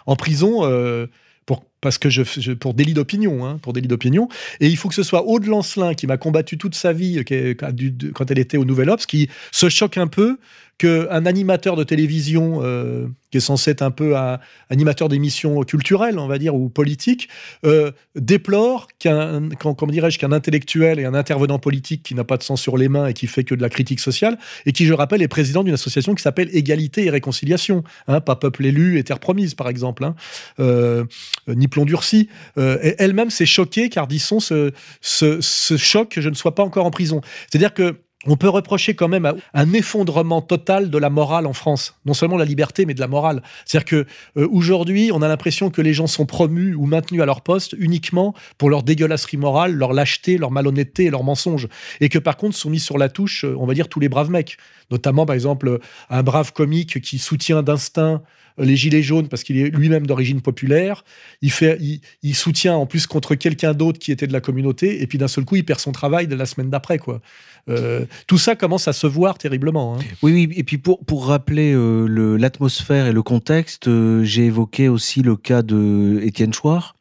[0.05, 1.07] En prison, euh,
[1.45, 4.29] pour, parce que je, pour délit d'opinion, hein, pour délit d'opinion.
[4.59, 8.31] Et il faut que ce soit Aude Lancelin qui m'a combattu toute sa vie quand
[8.31, 10.37] elle était au Nouvel Obs, qui se choque un peu
[10.81, 14.39] qu'un animateur de télévision euh, qui est censé être un peu un
[14.71, 17.29] animateur d'émissions culturelles, on va dire, ou politiques,
[17.67, 19.41] euh, déplore qu'un,
[19.89, 23.05] dirais-je, qu'un intellectuel et un intervenant politique qui n'a pas de sang sur les mains
[23.05, 25.75] et qui fait que de la critique sociale, et qui, je rappelle, est président d'une
[25.75, 30.03] association qui s'appelle Égalité et Réconciliation, hein, pas Peuple élu et Terre promise, par exemple,
[30.03, 30.15] hein,
[30.59, 31.05] euh,
[31.47, 32.27] ni plomb durci.
[32.57, 36.87] Elle-même s'est choquée car Disson se, se, se choque que je ne sois pas encore
[36.87, 37.21] en prison.
[37.49, 37.97] C'est-à-dire que
[38.27, 41.95] on peut reprocher quand même un effondrement total de la morale en France.
[42.05, 43.41] Non seulement la liberté, mais de la morale.
[43.65, 44.05] C'est-à-dire que
[44.37, 47.75] euh, aujourd'hui, on a l'impression que les gens sont promus ou maintenus à leur poste
[47.77, 51.67] uniquement pour leur dégueulasserie morale, leur lâcheté, leur malhonnêteté et leur mensonge.
[51.99, 54.09] Et que par contre sont mis sur la touche, euh, on va dire, tous les
[54.09, 54.57] braves mecs.
[54.91, 58.21] Notamment, par exemple, un brave comique qui soutient d'instinct
[58.57, 61.03] les gilets jaunes parce qu'il est lui-même d'origine populaire.
[61.41, 61.77] Il, fait,
[62.23, 65.01] il, soutient en plus contre quelqu'un d'autre qui était de la communauté.
[65.01, 66.97] Et puis d'un seul coup, il perd son travail de la semaine d'après.
[66.97, 67.21] quoi.
[67.69, 69.95] Euh, tout ça commence à se voir terriblement.
[69.95, 69.99] hein.
[70.21, 74.89] Oui, oui, et puis pour, pour rappeler euh, l'atmosphère et le contexte, euh, j'ai évoqué
[74.89, 76.95] aussi le cas de Étienne Chouard,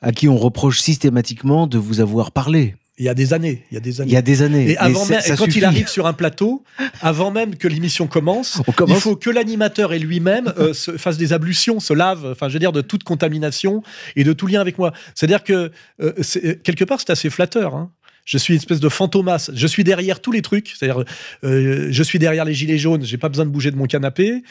[0.00, 2.74] à qui on reproche systématiquement de vous avoir parlé.
[2.98, 3.64] Il y a des années.
[3.70, 4.10] Il y a des années.
[4.10, 4.70] Il y a des années.
[4.72, 5.58] Et avant même, quand suffit.
[5.58, 6.62] il arrive sur un plateau,
[7.00, 11.32] avant même que l'émission commence, il faut que l'animateur et lui-même euh, se fassent des
[11.32, 13.82] ablutions, se lavent, enfin, je veux dire, de toute contamination
[14.14, 14.92] et de tout lien avec moi.
[15.14, 15.72] C'est-à-dire que,
[16.02, 17.74] euh, c'est- quelque part, c'est assez flatteur.
[17.74, 17.90] hein.
[18.24, 19.50] Je suis une espèce de fantomas.
[19.52, 20.74] Je suis derrière tous les trucs.
[20.78, 21.02] C'est-à-dire,
[21.44, 23.02] euh, je suis derrière les gilets jaunes.
[23.04, 24.44] J'ai pas besoin de bouger de mon canapé.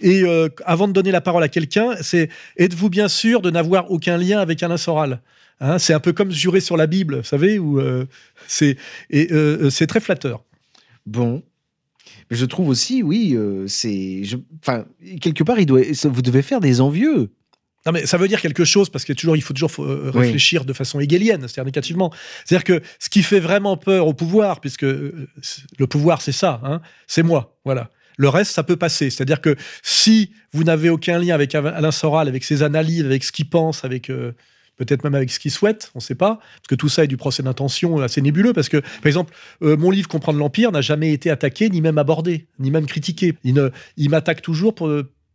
[0.00, 3.90] Et euh, avant de donner la parole à quelqu'un, c'est êtes-vous bien sûr de n'avoir
[3.90, 5.20] aucun lien avec Alain Soral?
[5.60, 8.04] Hein, C'est un peu comme jurer sur la Bible, vous savez, où euh,
[8.46, 8.76] c'est
[9.10, 10.44] et euh, c'est très flatteur.
[11.06, 11.42] Bon.
[12.30, 14.22] Mais je trouve aussi, oui, euh, c'est.
[14.60, 14.84] Enfin,
[15.20, 17.30] quelque part, il doit, ça- vous devez faire des envieux.
[17.86, 20.20] Non, mais ça veut dire quelque chose parce que toujours, il faut toujours euh, Oui.
[20.22, 22.12] réfléchir de façon hegelienne, c'est-à-dire négativement.
[22.44, 25.28] C'est-à-dire que ce qui fait vraiment peur au pouvoir, puisque euh,
[25.78, 27.90] le pouvoir, c'est ça, hein, c'est moi, voilà.
[28.18, 29.10] Le reste, ça peut passer.
[29.10, 33.30] C'est-à-dire que si vous n'avez aucun lien avec Alain Soral, avec ses analyses, avec ce
[33.30, 34.32] qu'il pense, avec euh,
[34.76, 37.06] peut-être même avec ce qu'ils souhaitent, on ne sait pas, parce que tout ça est
[37.06, 40.80] du procès d'intention assez nébuleux, parce que, par exemple, euh, mon livre Comprendre l'Empire n'a
[40.80, 43.34] jamais été attaqué, ni même abordé, ni même critiqué.
[43.42, 44.90] Il, il m'attaque toujours pour,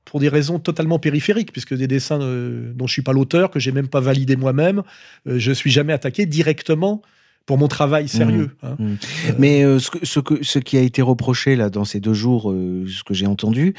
[0.05, 3.49] pour des raisons totalement périphériques, puisque des dessins euh, dont je ne suis pas l'auteur,
[3.49, 4.83] que j'ai même pas validé moi-même,
[5.25, 7.01] je je suis jamais attaqué directement
[7.47, 8.51] pour mon travail sérieux.
[8.61, 8.65] Mmh.
[8.67, 8.75] Hein.
[8.77, 8.95] Mmh.
[9.39, 13.03] Mais ce, ce, que, ce qui a été reproché là dans ces deux jours, ce
[13.03, 13.73] que j'ai entendu,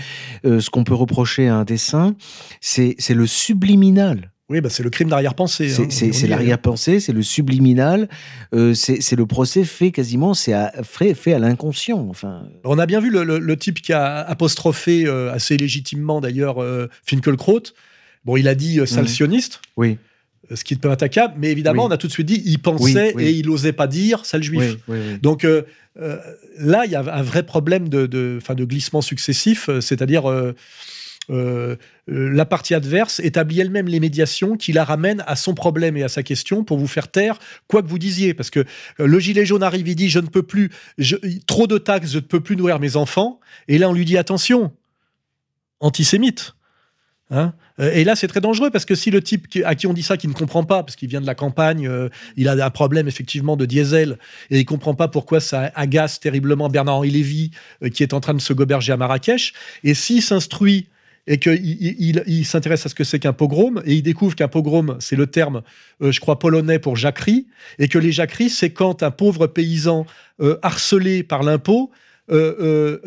[0.44, 2.16] ce qu'on peut reprocher à un dessin,
[2.60, 4.32] c'est le subliminal.
[4.49, 5.68] Oui, bah c'est le crime d'arrière-pensée.
[5.68, 8.09] C'est hein, l'arrière-pensée, c'est le subliminal,
[8.55, 12.07] euh, c'est le procès fait quasiment, c'est fait, fait à l'inconscient.
[12.11, 12.49] Enfin.
[12.64, 17.62] On a bien vu le, type qui a apostrophé euh, assez légitimement d'ailleurs euh, Finkelkraut.
[18.24, 19.61] Bon, il a dit euh, sale sioniste.
[19.76, 19.99] Oui.
[20.53, 23.14] Ce qui est peu attaquable, mais évidemment, on a tout de suite dit il pensait
[23.18, 24.76] et il n'osait pas dire sale juif.
[25.22, 25.47] Donc
[25.95, 30.24] là, il y a un vrai problème de, de, de glissement successif, c'est-à-dire
[31.31, 31.77] euh,
[32.11, 36.03] euh, la partie adverse établit elle-même les médiations qui la ramènent à son problème et
[36.03, 38.35] à sa question pour vous faire taire quoi que vous disiez.
[38.35, 40.70] Parce que euh, le gilet jaune arrive, il dit je ne peux plus,
[41.47, 43.39] trop de taxes, je ne peux plus nourrir mes enfants.
[43.68, 44.73] Et là, on lui dit attention,
[45.81, 46.55] antisémite.
[47.31, 50.03] Hein et là, c'est très dangereux parce que si le type à qui on dit
[50.03, 51.91] ça, qui ne comprend pas, parce qu'il vient de la campagne,
[52.37, 54.18] il a un problème effectivement de diesel
[54.51, 57.51] et il comprend pas pourquoi ça agace terriblement Bernard-Henri Lévy
[57.95, 59.55] qui est en train de se goberger à Marrakech.
[59.83, 60.89] Et s'il s'instruit
[61.27, 64.97] et qu'il il, s'intéresse à ce que c'est qu'un pogrom, et il découvre qu'un pogrom,
[65.01, 65.62] c'est le terme,
[66.03, 67.47] euh, je crois, polonais pour jacquerie,
[67.79, 70.05] et que les jacqueries, c'est quand un pauvre paysan
[70.41, 71.91] euh, harcelé par l'impôt
[72.31, 72.99] euh,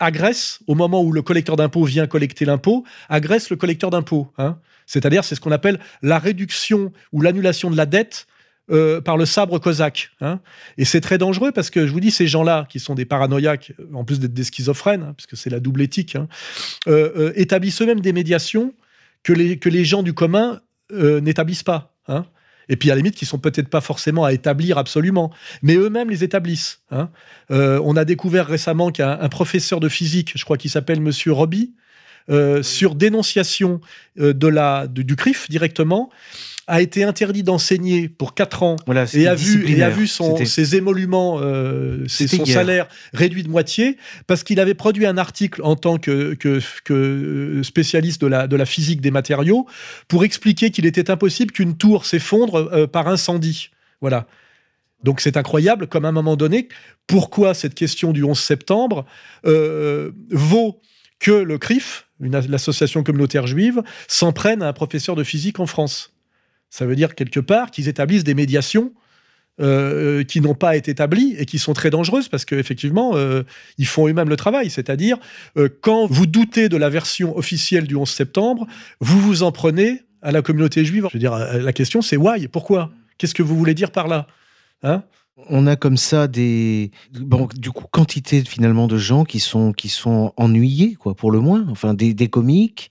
[0.00, 4.30] agresse, au moment où le collecteur d'impôt vient collecter l'impôt, agresse le collecteur d'impôt.
[4.38, 4.58] Hein.
[4.86, 8.26] C'est-à-dire, c'est ce qu'on appelle la réduction ou l'annulation de la dette
[8.70, 10.10] euh, par le sabre cosaque.
[10.20, 10.38] Hein.
[10.78, 13.72] Et c'est très dangereux parce que je vous dis, ces gens-là, qui sont des paranoïaques,
[13.92, 16.28] en plus d'être des schizophrènes, hein, puisque c'est la double éthique, hein,
[16.86, 18.72] euh, euh, établissent eux-mêmes des médiations
[19.24, 20.60] que les, que les gens du commun
[20.92, 21.94] n'établissent pas.
[22.68, 26.10] Et puis à la limite, qui sont peut-être pas forcément à établir absolument, mais eux-mêmes
[26.10, 26.80] les établissent.
[27.50, 31.74] on a découvert récemment qu'un un professeur de physique, je crois qu'il s'appelle Monsieur Roby,
[32.62, 33.80] sur dénonciation
[34.16, 36.10] de la, du CRIF directement,
[36.70, 38.76] a été interdit d'enseigner pour 4 ans
[39.12, 43.96] et, a vu, a vu son, ses émoluments, euh, son salaire réduit de moitié
[44.28, 46.60] parce qu'il avait produit un article en tant que, que,
[46.90, 49.66] euh, spécialiste de la, de la physique des matériaux
[50.06, 53.70] pour expliquer qu'il était impossible qu'une tour s'effondre euh, par incendie.
[54.00, 54.28] Voilà.
[55.02, 56.68] Donc c'est incroyable comme à un moment donné,
[57.08, 59.06] pourquoi cette question du 11 septembre
[60.30, 60.80] vaut
[61.18, 66.12] que le CRIF, l'association communautaire juive, s'en prenne à un professeur de physique en France.
[66.70, 68.92] Ça veut dire quelque part qu'ils établissent des médiations
[69.60, 73.42] euh, qui n'ont pas été établies et qui sont très dangereuses parce qu'effectivement, euh,
[73.76, 74.70] ils font eux-mêmes le travail.
[74.70, 75.18] C'est-à-dire,
[75.58, 78.66] euh, quand vous doutez de la version officielle du 11 septembre,
[79.00, 81.08] vous vous en prenez à la communauté juive.
[81.10, 82.48] Je veux dire, la question c'est why?
[82.48, 82.90] Pourquoi?
[83.18, 84.28] Qu'est-ce que vous voulez dire par là?
[84.82, 85.02] Hein?
[85.48, 89.88] On a comme ça des bon du coup quantité finalement de gens qui sont qui
[89.88, 91.66] sont ennuyés quoi pour le moins.
[91.70, 92.90] Enfin des, des comiques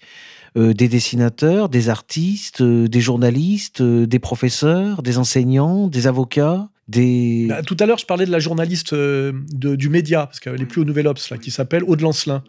[0.57, 6.69] euh, des dessinateurs, des artistes, euh, des journalistes, euh, des professeurs, des enseignants, des avocats.
[6.87, 7.45] Des...
[7.47, 10.81] Bah, tout à l'heure, je parlais de la journaliste du média, parce qu'elle est plus
[10.81, 12.43] au Nouvel Ops, là, qui s'appelle Aude Lancelin.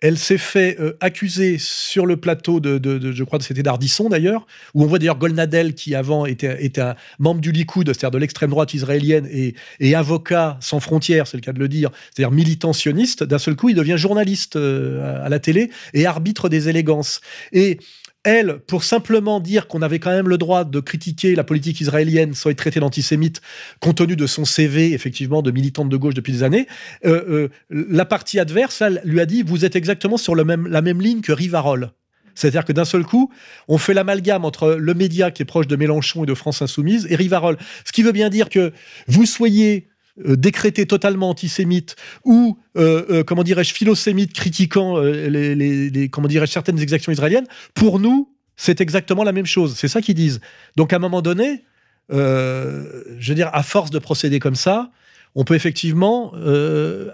[0.00, 4.46] Elle s'est fait euh, accuser sur le plateau de, je crois que c'était d'Ardisson d'ailleurs,
[4.74, 8.18] où on voit d'ailleurs Golnadel qui avant était, était un membre du Likoud, c'est-à-dire de
[8.18, 9.54] l'extrême droite israélienne et,
[9.94, 13.24] avocat sans frontières, c'est le cas de le dire, c'est-à-dire militant sioniste.
[13.24, 17.20] D'un seul coup, il devient journaliste euh, à la télé et arbitre des élégances.
[17.52, 17.78] Et
[18.24, 22.34] elle, pour simplement dire qu'on avait quand même le droit de critiquer la politique israélienne
[22.34, 23.40] sans être traité d'antisémite,
[23.80, 26.66] compte tenu de son CV, effectivement, de militante de gauche depuis des années,
[27.04, 30.82] euh, euh, la partie adverse, elle, lui a dit, vous êtes exactement sur même, la
[30.82, 31.92] même ligne que Rivarol.
[32.34, 33.30] C'est-à-dire que d'un seul coup,
[33.68, 37.06] on fait l'amalgame entre le média qui est proche de Mélenchon et de France Insoumise
[37.10, 37.58] et Rivarol.
[37.84, 38.72] Ce qui veut bien dire que
[39.08, 39.89] vous soyez
[40.26, 46.80] euh, décrété totalement antisémite ou euh, euh, comment dirais-je philosémite critiquant les, comment dirais-je certaines
[46.80, 49.74] exactions israéliennes pour nous c'est exactement la même chose.
[49.74, 50.42] C'est ça qu'ils disent.
[50.76, 51.64] Donc à un moment donné
[52.10, 54.90] je veux dire à force de procéder comme ça
[55.34, 56.32] on peut effectivement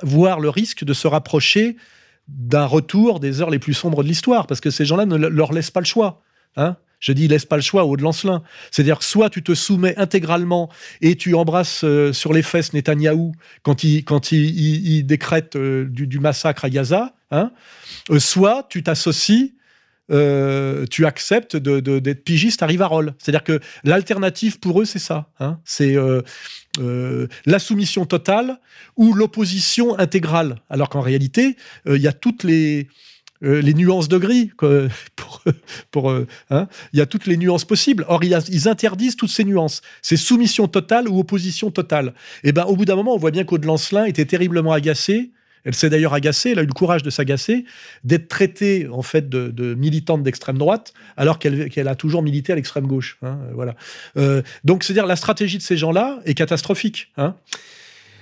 [0.02, 1.76] voir le risque de se rapprocher
[2.28, 5.52] d'un retour des heures les plus sombres de l'histoire parce que ces gens-là ne leur
[5.52, 6.22] laissent pas le choix
[6.56, 8.42] hein je dis, laisse pas le choix au de Lancelin.
[8.70, 10.70] C'est-à-dire que soit tu te soumets intégralement
[11.00, 13.32] et tu embrasses euh, sur les fesses Netanyahou
[13.62, 17.52] quand il, quand il, décrète euh, du, massacre à Gaza, hein,
[18.10, 19.52] euh, soit tu t'associes,
[20.08, 23.14] tu acceptes d'être pigiste à Rivarol.
[23.18, 25.30] C'est-à-dire que l'alternative pour eux, c'est ça.
[25.40, 25.58] Hein.
[25.64, 25.96] c'est
[26.78, 28.60] la soumission totale
[28.96, 30.62] ou l'opposition intégrale.
[30.70, 32.86] Alors qu'en réalité, il y a toutes les
[33.42, 34.50] euh, les nuances de gris.
[35.90, 36.68] Pour, euh, hein.
[36.92, 38.04] il y a toutes les nuances possibles.
[38.08, 39.82] Or, ils interdisent toutes ces nuances.
[40.02, 42.14] C'est soumission totale ou opposition totale.
[42.44, 45.30] Et ben, au bout d'un moment, on voit bien qu'Aude Lancelin était terriblement agacée.
[45.66, 47.64] Elle s'est d'ailleurs agacée, elle a eu le courage de s'agacer,
[48.04, 52.86] d'être traitée en fait de, militante d'extrême droite, alors qu'elle a toujours milité à l'extrême
[52.86, 53.18] gauche.
[53.22, 53.74] Hein, voilà.
[54.16, 57.10] Euh, donc, c'est-à-dire la stratégie de ces gens-là est catastrophique.
[57.16, 57.34] Hein.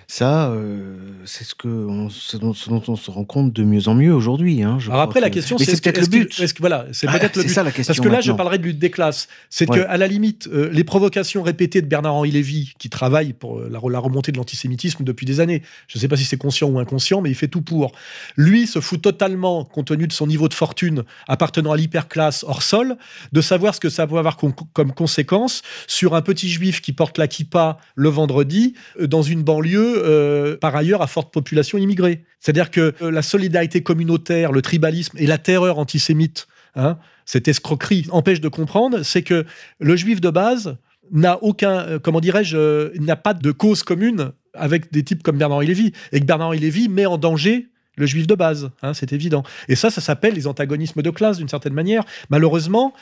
[0.06, 4.62] Ça, euh, c'est ce, que dont, on se rend compte de mieux en mieux aujourd'hui.
[4.62, 6.32] Hein, Alors après, la question, c'est peut-être le but.
[6.32, 7.48] -ce que, voilà, c'est ah, peut-être le but.
[7.48, 9.28] Ça, la question Parce que là, je parlerai de lutte des classes.
[9.50, 13.58] C'est que à la limite, euh, les provocations répétées de Bernard-Henri Lévy, qui travaille pour
[13.58, 16.36] euh, la, la remontée de l'antisémitisme depuis des années, je ne sais pas si c'est
[16.36, 17.92] conscient ou inconscient, mais il fait tout pour.
[18.36, 22.62] Lui se fout totalement, compte tenu de son niveau de fortune appartenant à l'hyperclasse hors
[22.62, 22.96] sol,
[23.32, 27.18] de savoir ce que ça peut avoir comme conséquence sur un petit juif qui porte
[27.18, 32.24] la kippa le vendredi dans une banlieue euh, par ailleurs à forte population immigrée.
[32.40, 38.06] C'est-à-dire que euh, la solidarité communautaire, le tribalisme et la terreur antisémite, hein, cette escroquerie
[38.10, 39.44] empêche de comprendre, c'est que
[39.80, 40.76] le juif de base
[41.10, 45.66] n'a aucun, euh, comment dirais-je, n'a pas de cause commune avec des types comme Bernard-Henri
[45.66, 49.42] Lévy, et que Bernard-Henri Lévy met en danger le juif de base, hein, c'est évident.
[49.68, 52.04] Et ça, ça s'appelle les antagonismes de classe d'une certaine manière.
[52.30, 52.92] Malheureusement,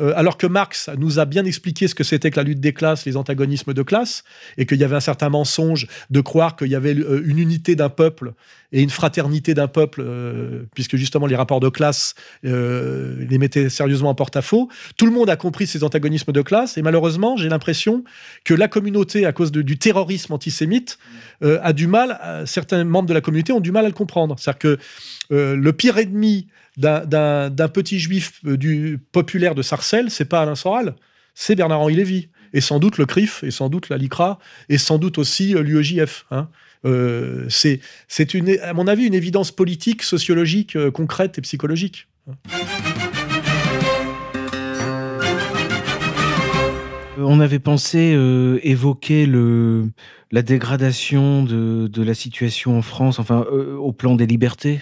[0.00, 2.72] euh, alors que Marx nous a bien expliqué ce que c'était que la lutte des
[2.72, 4.24] classes, les antagonismes de classe,
[4.56, 7.76] et qu'il y avait un certain mensonge de croire qu'il y avait euh, une unité
[7.76, 8.32] d'un peuple
[8.74, 14.10] et une fraternité d'un peuple, euh, puisque justement les rapports de classe les mettaient sérieusement
[14.10, 14.70] en porte-à-faux.
[14.96, 18.02] Tout le monde a compris ces antagonismes de classe, et malheureusement, j'ai l'impression
[18.44, 20.98] que la communauté, à cause du terrorisme antisémite,
[21.42, 24.36] a du mal, certains membres de la communauté ont du mal à le comprendre.
[24.38, 24.78] C'est-à-dire que
[25.30, 30.94] le pire ennemi d'un petit juif euh, du populaire de Sarcelles, c'est pas Alain Soral,
[31.34, 32.28] c'est Bernard-Henri Lévy.
[32.54, 34.38] Et sans doute le CRIF, et sans doute la LICRA,
[34.68, 36.26] et sans doute aussi euh, l'UEJF.
[36.30, 36.48] Hein.
[36.84, 37.80] Euh, c'est,
[38.62, 42.08] à mon avis, une évidence politique, sociologique, concrète et psychologique.
[47.24, 48.16] On avait pensé
[48.62, 49.90] évoquer le,
[50.30, 54.80] la dégradation de, de, la situation en France, enfin, au plan des libertés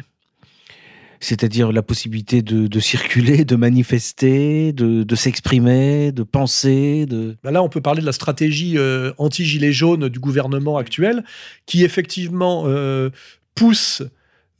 [1.20, 7.06] c'est-à-dire la possibilité de, circuler, de manifester, de, s'exprimer, de penser.
[7.06, 7.36] De...
[7.44, 11.22] Bah là, on peut parler de la stratégie euh, anti-gilet jaune du gouvernement actuel,
[11.66, 13.10] qui effectivement euh,
[13.54, 14.02] pousse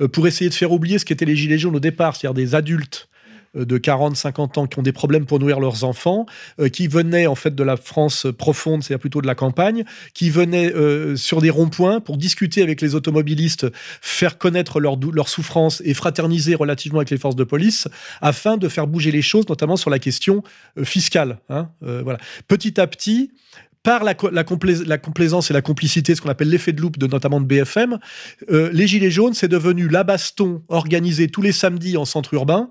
[0.03, 2.55] euh, pour essayer de faire oublier ce qu'étaient les gilets jaunes au départ, c'est-à-dire des
[2.55, 3.10] adultes euh,
[3.55, 6.27] de 40, 50 ans qui ont des problèmes pour nourrir leurs enfants,
[6.61, 9.85] euh, qui venaient en fait de la France profonde, c'est-à-dire plutôt de la campagne,
[10.15, 13.67] qui venaient euh, sur des ronds-points pour discuter avec les automobilistes,
[14.01, 17.89] faire connaître leurs leur souffrances et fraterniser relativement avec les forces de police,
[18.21, 20.43] afin de faire bouger les choses, notamment sur la question
[20.83, 21.39] fiscale.
[21.49, 22.19] Hein, voilà.
[22.49, 23.31] Petit à petit,
[23.83, 27.41] par la, la, complaisance et la complicité, ce qu'on appelle l'effet de loupe, de, notamment
[27.41, 27.99] de BFM,
[28.51, 32.71] euh, les Gilets jaunes, c'est devenu la baston organisée tous les samedis en centre urbain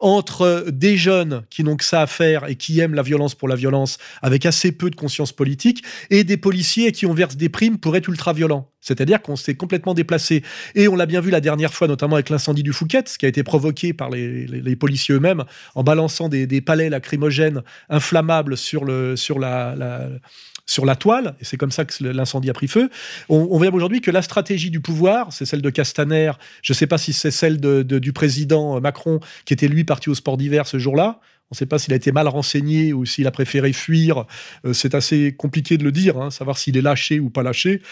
[0.00, 3.48] entre des jeunes qui n'ont que ça à faire et qui aiment la violence pour
[3.48, 7.48] la violence, avec assez peu de conscience politique, et des policiers qui ont versé des
[7.48, 8.70] primes pour être ultra-violents.
[8.82, 10.42] C'est-à-dire qu'on s'est complètement déplacé.
[10.74, 13.26] Et on l'a bien vu la dernière fois, notamment avec l'incendie du Fouquet, ce qui
[13.26, 15.44] a été provoqué par les, policiers eux-mêmes
[15.74, 20.08] en balançant des, palais lacrymogènes inflammables sur, le, sur la
[20.70, 22.90] sur la toile, et c'est comme ça que l'incendie a pris feu.
[23.28, 26.30] On, voit aujourd'hui que la stratégie du pouvoir, c'est celle de Castaner,
[26.62, 30.14] je ne sais pas si c'est celle du président Macron, qui était lui parti au
[30.14, 31.18] sport d'hiver ce jour-là.
[31.50, 34.26] On ne sait pas s'il a été mal renseigné ou s'il a préféré fuir.
[34.64, 37.82] Euh, c'est assez compliqué de le dire, hein, savoir s'il est lâché ou pas lâché.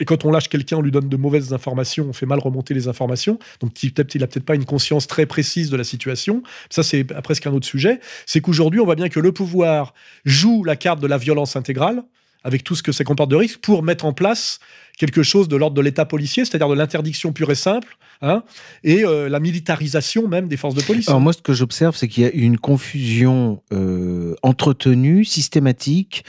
[0.00, 2.74] Et quand on lâche quelqu'un, on lui donne de mauvaises informations, on fait mal remonter
[2.74, 3.38] les informations.
[3.60, 6.42] Donc il a peut-être pas une conscience très précise de la situation.
[6.70, 8.00] Ça c'est presque un autre sujet.
[8.26, 9.94] C'est qu'aujourd'hui on voit bien que le pouvoir
[10.24, 12.02] joue la carte de la violence intégrale
[12.42, 14.60] avec tout ce que ça comporte de risque pour mettre en place
[14.98, 18.42] quelque chose de l'ordre de l'État policier, c'est-à-dire de l'interdiction pure et simple, hein,
[18.84, 21.08] et euh, la militarisation même des forces de police.
[21.08, 26.24] Alors moi, ce que j'observe, c'est qu'il y a une confusion euh, entretenue, systématique,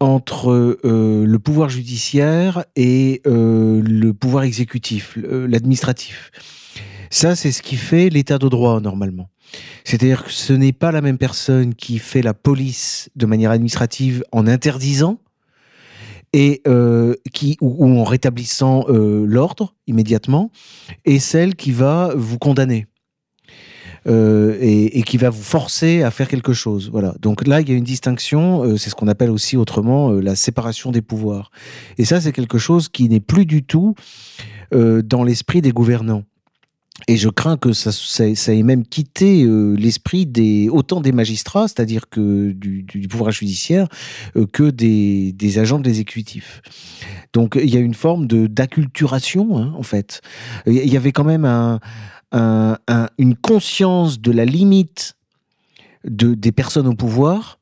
[0.00, 6.30] entre euh, le pouvoir judiciaire et euh, le pouvoir exécutif, l'administratif.
[7.10, 9.28] Ça, c'est ce qui fait l'état de droit normalement.
[9.84, 14.24] C'est-à-dire que ce n'est pas la même personne qui fait la police de manière administrative
[14.32, 15.18] en interdisant
[16.32, 20.52] et euh, qui ou, en rétablissant l'ordre immédiatement,
[21.04, 22.86] et celle qui va vous condamner.
[24.06, 26.88] Euh, et, qui va vous forcer à faire quelque chose.
[26.90, 27.14] Voilà.
[27.20, 28.64] Donc là, il y a une distinction.
[28.64, 31.50] Euh, c'est ce qu'on appelle aussi autrement euh, la séparation des pouvoirs.
[31.98, 33.94] Et ça, c'est quelque chose qui n'est plus du tout
[34.72, 36.22] dans l'esprit des gouvernants.
[37.08, 37.90] Et je crains que ça,
[38.24, 39.44] ait même quitté
[39.76, 40.30] l'esprit
[40.70, 43.88] autant des magistrats, c'est-à-dire que du, pouvoir judiciaire,
[44.52, 46.62] que des, agents de l'exécutif.
[47.32, 50.20] Donc il y a une forme d'acculturation, hein, en fait.
[50.66, 51.80] Il y avait quand même un,
[52.32, 55.14] une conscience de la limite
[56.04, 57.58] de, des personnes au pouvoir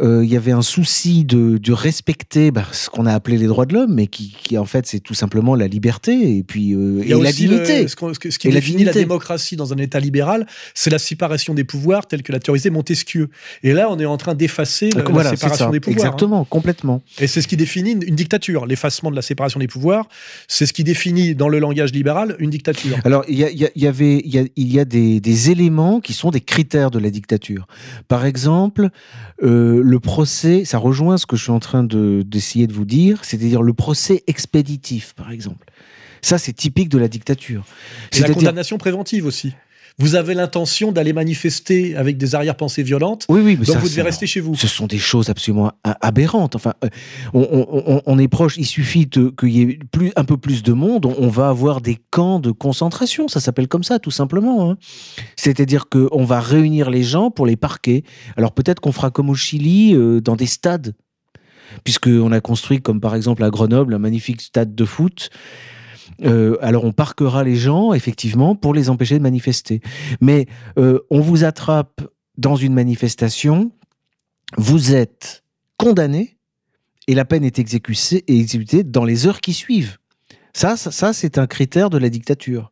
[0.00, 3.74] il y avait un souci de, respecter bah, ce qu'on a appelé les droits de
[3.74, 7.32] l'homme, mais qui, en fait c'est tout simplement la liberté et puis euh, et la
[7.32, 7.86] dignité.
[7.88, 12.22] ce, qui définit la, démocratie dans un État libéral, c'est la séparation des pouvoirs telle
[12.22, 13.28] que l'a théorisé Montesquieu.
[13.62, 16.04] Et là, on est en train d'effacer la, séparation des pouvoirs.
[16.04, 16.08] Hein.
[16.08, 17.02] Exactement, complètement.
[17.18, 20.08] Et c'est ce qui définit une, dictature, l'effacement de la séparation des pouvoirs.
[20.48, 22.98] C'est ce qui définit dans le langage libéral une dictature.
[23.04, 26.98] Alors il y, avait il y a, des, des, éléments qui sont des critères de
[26.98, 27.66] la dictature.
[28.08, 28.90] Par exemple.
[29.42, 33.24] Euh, le procès, ça rejoint ce que je suis en train d'essayer de, vous dire,
[33.24, 35.66] c'est-à-dire le procès expéditif, par exemple.
[36.22, 37.64] Ça, c'est typique de la dictature.
[38.10, 39.52] C'est la condamnation préventive aussi
[39.98, 44.02] vous avez l'intention d'aller manifester avec des arrière-pensées violentes, oui, oui, mais donc vous devez
[44.02, 44.56] rester chez vous.
[44.56, 46.56] Ce sont des choses absolument aberrantes.
[46.56, 46.88] Enfin, euh,
[47.32, 51.28] on, est proche, il suffit qu'il y ait plus, un peu plus de monde, on,
[51.28, 54.68] va avoir des camps de concentration, ça s'appelle comme ça, tout simplement.
[54.68, 54.76] Hein.
[55.36, 58.02] C'est-à-dire qu'on va réunir les gens pour les parquer.
[58.36, 60.94] Alors peut-être qu'on fera comme au Chili, euh, dans des stades,
[61.84, 65.30] puisqu'on a construit, comme par exemple à Grenoble, un magnifique stade de foot
[66.24, 69.80] euh, alors on parquera les gens, effectivement, pour les empêcher de manifester.
[70.20, 70.46] Mais
[70.78, 72.00] euh, on vous attrape
[72.36, 73.72] dans une manifestation,
[74.56, 75.44] vous êtes
[75.76, 76.36] condamné
[77.06, 79.98] et la peine est exécutée, exécutée dans les heures qui suivent.
[80.52, 82.70] Ça, ça, ça c'est un critère de la dictature.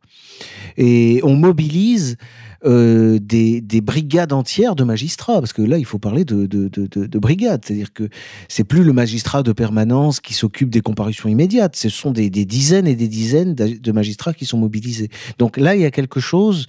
[0.77, 2.17] Et on mobilise
[2.65, 7.65] euh, des, brigades entières de magistrats, parce que là, il faut parler de, de, brigades,
[7.65, 8.09] c'est-à-dire que
[8.49, 12.87] c'est plus le magistrat de permanence qui s'occupe des comparutions immédiates, ce sont des, dizaines
[12.87, 15.09] et des dizaines de magistrats qui sont mobilisés.
[15.39, 16.67] Donc là, il y a quelque chose.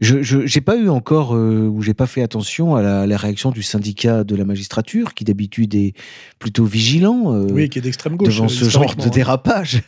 [0.00, 3.62] Je n'ai pas eu encore, euh, ou j'ai pas fait attention à la, réaction du
[3.62, 5.94] syndicat de la magistrature, qui d'habitude est
[6.40, 9.82] plutôt vigilant euh, oui, qui est d'extrême gauche, devant ce genre de dérapage.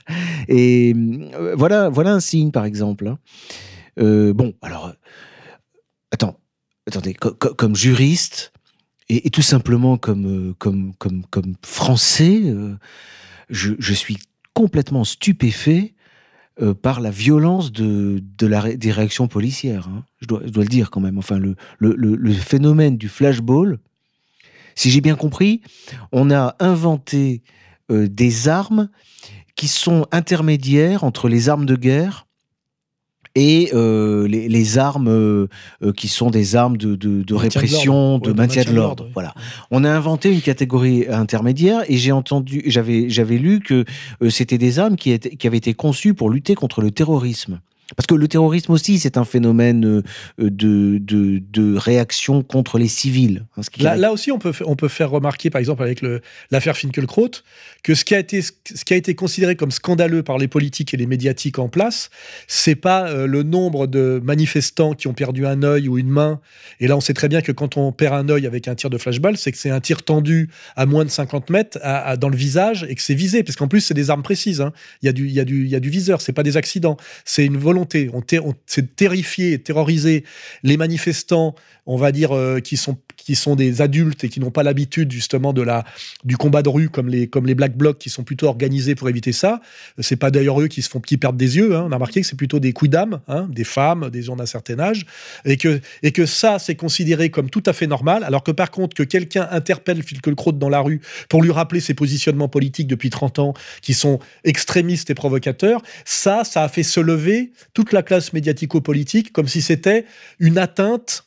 [0.49, 0.95] Et
[1.57, 3.09] voilà, voilà un signe, par exemple.
[3.09, 3.19] Hein.
[3.97, 4.93] Bon, alors
[6.11, 6.39] attends,
[6.87, 8.53] attendez, comme juriste
[9.09, 12.75] et, tout simplement comme, euh, comme, comme, comme français, euh,
[13.49, 14.19] je, suis
[14.53, 15.95] complètement stupéfait
[16.61, 19.89] euh, par la violence de, de la, des réactions policières.
[19.89, 20.05] Hein.
[20.21, 21.19] Je, dois, je, dois, le dire quand même.
[21.19, 23.79] Enfin, le, le, le phénomène du flashball,
[24.75, 25.61] si j'ai bien compris,
[26.13, 27.43] on a inventé
[27.89, 28.91] des armes
[29.55, 32.26] qui sont intermédiaires entre les armes de guerre
[33.37, 35.47] et euh, les, armes euh,
[35.83, 39.09] euh, qui sont des armes de, de, répression, de, maintien de l'ordre.
[39.13, 39.35] Voilà.
[39.71, 43.85] On a inventé une catégorie intermédiaire et j'ai entendu, j'avais, j'avais lu que
[44.31, 47.61] c'était des armes qui, étaient, qui avaient été conçues pour lutter contre le terrorisme.
[47.95, 50.03] Parce que le terrorisme aussi, c'est un phénomène euh,
[50.39, 53.47] de, de, de, réaction contre les civils.
[53.57, 56.03] Hein, là, là, aussi, on peut, on peut faire remarquer, par exemple, avec
[56.51, 57.31] l'affaire Finkelkraut,
[57.85, 60.95] que ce qui, a été, ce qui a été considéré comme scandaleux par les politiques
[60.95, 62.11] et les médiatiques en place,
[62.49, 66.41] c'est pas euh, le nombre de manifestants qui ont perdu un œil ou une main.
[66.81, 68.91] Et là, on sait très bien que quand on perd un œil avec un tir
[68.91, 72.31] de flashball, c'est que c'est un tir tendu à moins de 50 mètres à, dans
[72.31, 73.45] le visage et que c'est visé.
[73.45, 74.61] Parce qu'en plus, c'est des armes précises.
[74.61, 74.73] Hein.
[75.03, 76.97] Il, y a du, y a du, y a du viseur, c'est pas des accidents.
[77.25, 80.25] C'est une volonté on, on s'est terrifié, terrorisé
[80.63, 81.55] les manifestants,
[81.87, 85.11] on va dire, euh, qui, sont, qui sont des adultes et qui n'ont pas l'habitude
[85.11, 85.85] justement de la,
[86.23, 89.09] du combat de rue comme les, comme les Black Blocs qui sont plutôt organisés pour
[89.09, 89.61] éviter ça.
[89.99, 91.75] C'est pas d'ailleurs eux qui se font qui perdent des yeux.
[91.75, 91.87] Hein.
[91.89, 94.47] On a remarqué que c'est plutôt des coups d'âme, hein, des femmes, des gens d'un
[94.47, 95.07] certain âge,
[95.45, 98.71] et que, et que ça, c'est considéré comme tout à fait normal, alors que par
[98.71, 100.05] contre, que quelqu'un interpelle
[100.37, 104.21] Crotte dans la rue pour lui rappeler ses positionnements politiques depuis 30 ans, qui sont
[104.45, 109.63] extrémistes et provocateurs, ça, ça a fait se lever toute la classe médiatico-politique comme si
[109.63, 110.05] c'était
[110.39, 111.26] une atteinte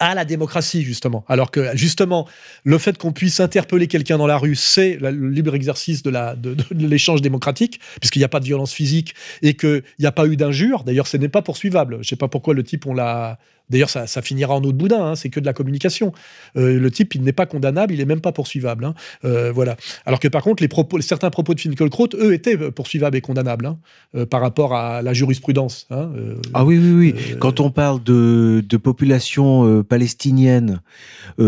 [0.00, 1.24] à la démocratie, justement.
[1.28, 2.26] Alors que, justement,
[2.64, 7.22] le fait qu'on puisse interpeller quelqu'un dans la rue, c'est le libre exercice de l'échange
[7.22, 10.82] démocratique, puisqu'il n'y a pas de violence physique et qu'il n'y a pas eu d'injure.
[10.84, 11.96] D'ailleurs, ce n'est pas poursuivable.
[11.96, 13.38] Je ne sais pas pourquoi le type, on l'a
[13.70, 16.12] D'ailleurs, ça, finira en eau de boudin, hein, c'est que de la communication.
[16.56, 18.84] Euh, le type, il n'est pas condamnable, il n'est même pas poursuivable.
[18.84, 18.94] Hein.
[19.24, 19.76] Euh, voilà.
[20.04, 23.66] Alors que par contre, les propos, certains propos de Finkielkraut, eux, étaient poursuivables et condamnables
[23.66, 23.78] hein,
[24.16, 25.86] euh, par rapport à la jurisprudence.
[25.90, 27.36] ah oui, oui, oui.
[27.38, 30.80] Quand on parle de, de population palestinienne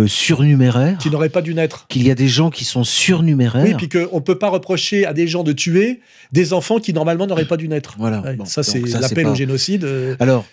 [0.07, 0.99] surnuméraire.
[0.99, 1.87] Qui n'aurait pas dû naître.
[1.89, 3.65] Qu'il y a des gens qui sont surnuméraires.
[3.65, 6.01] Oui, puis qu'on ne peut pas reprocher à des gens de tuer
[6.31, 7.97] des enfants qui normalement n'auraient pas dû naître.
[7.99, 8.23] Voilà.
[8.45, 9.87] ça, c'est l'appel au génocide.
[10.21, 10.47] Alors,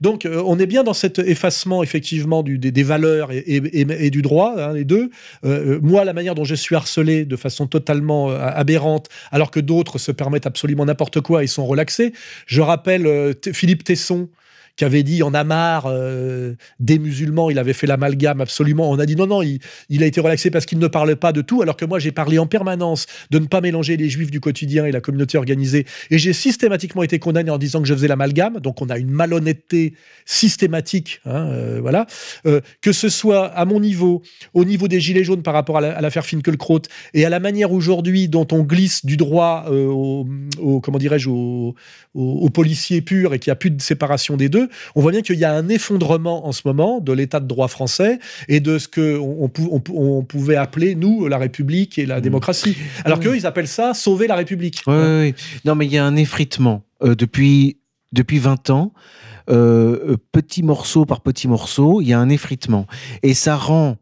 [0.00, 4.72] donc, euh, on est bien dans cet effacement effectivement des, valeurs et, du droit, hein,
[4.72, 5.10] les deux.
[5.44, 9.60] Euh, euh, moi, la manière dont je suis harcelé de façon totalement aberrante, alors que
[9.60, 12.12] d'autres se permettent absolument n'importe quoi et sont relaxés.
[12.46, 14.28] Je rappelle Philippe Tesson,
[14.76, 18.90] qui avait dit en a marre euh, des musulmans, il avait fait l'amalgame absolument.
[18.90, 21.42] On a dit non, non, il, a été relaxé parce qu'il ne parle pas de
[21.42, 24.40] tout, alors que moi j'ai parlé en permanence de ne pas mélanger les juifs du
[24.40, 25.86] quotidien et la communauté organisée.
[26.10, 28.60] Et j'ai systématiquement été condamné en disant que je faisais l'amalgame.
[28.60, 29.94] Donc on a une malhonnêteté
[30.24, 31.20] systématique.
[31.24, 32.06] Hein, euh, voilà.
[32.46, 34.22] Euh, que ce soit à mon niveau,
[34.54, 38.28] au niveau des Gilets jaunes par rapport à l'affaire Finkelkraut et à la manière aujourd'hui
[38.28, 40.26] dont on glisse du droit au,
[40.82, 41.74] comment dirais-je, aux,
[42.50, 44.63] policiers purs et qu'il n'y a plus de séparation des deux,
[44.94, 47.68] on voit bien qu'il y a un effondrement en ce moment de l'état de droit
[47.68, 49.50] français et de ce que on,
[49.92, 52.22] on, pouvait appeler, nous, la République et la mmh.
[52.22, 52.76] démocratie.
[53.04, 54.82] Alors qu'eux, ils appellent ça sauver la République.
[54.86, 55.34] Oui, oui.
[55.64, 57.78] Non, mais il y a un effritement depuis,
[58.12, 58.92] depuis 20 ans.
[59.50, 62.86] Euh, petit morceau par petit morceau, il y a un effritement.
[63.22, 63.98] Et ça rend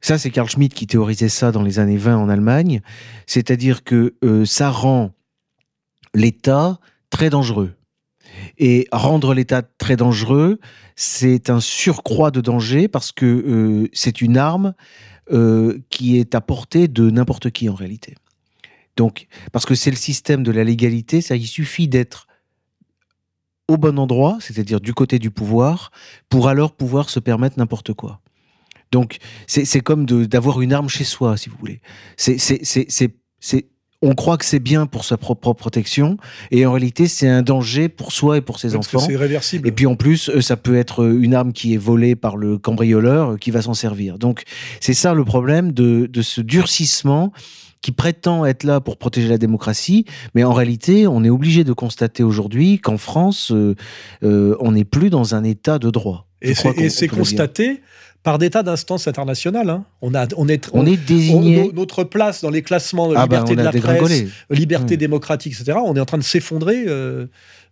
[0.00, 2.82] ça, c'est Carl Schmitt qui théorisait ça dans les années 20 en Allemagne.
[3.26, 5.12] C'est-à-dire que euh, ça rend
[6.14, 6.78] l'État
[7.10, 7.72] très dangereux.
[8.58, 10.58] Et rendre l'État très dangereux,
[10.96, 14.74] c'est un surcroît de danger parce que euh, c'est une arme
[15.90, 18.14] qui est à portée de n'importe qui en réalité.
[18.96, 22.26] Donc, parce que c'est le système de la légalité, il suffit d'être
[23.68, 25.92] au bon endroit, c'est-à-dire du côté du pouvoir,
[26.28, 28.20] pour alors pouvoir se permettre n'importe quoi.
[28.90, 31.80] Donc, c'est comme d'avoir une arme chez soi, si vous voulez.
[32.16, 32.38] C'est
[34.02, 36.16] on croit que c'est bien pour sa propre protection,
[36.50, 39.00] et en réalité, c'est un danger pour soi et pour ses enfants.
[39.00, 39.68] C'est réversible.
[39.68, 42.58] Et puis en plus, euh, ça peut être une arme qui est volée par le
[42.58, 44.18] cambrioleur euh, qui va s'en servir.
[44.18, 44.42] Donc,
[44.80, 47.32] c'est ça le problème de, de ce durcissement
[47.80, 51.72] qui prétend être là pour protéger la démocratie, mais en réalité, on est obligé de
[51.72, 53.74] constater aujourd'hui qu'en France, euh,
[54.22, 56.26] euh, on n'est plus dans un état de droit.
[56.40, 57.80] Et c'est constaté
[58.22, 59.70] par des tas d'instances internationales.
[59.70, 59.84] Hein.
[60.02, 61.70] On, a, on est, on, est désigné.
[61.72, 64.98] notre place dans les classements de ah bah, liberté de la presse, liberté mmh.
[64.98, 66.84] démocratique, etc., on est en train de s'effondrer.
[66.86, 67.26] Euh,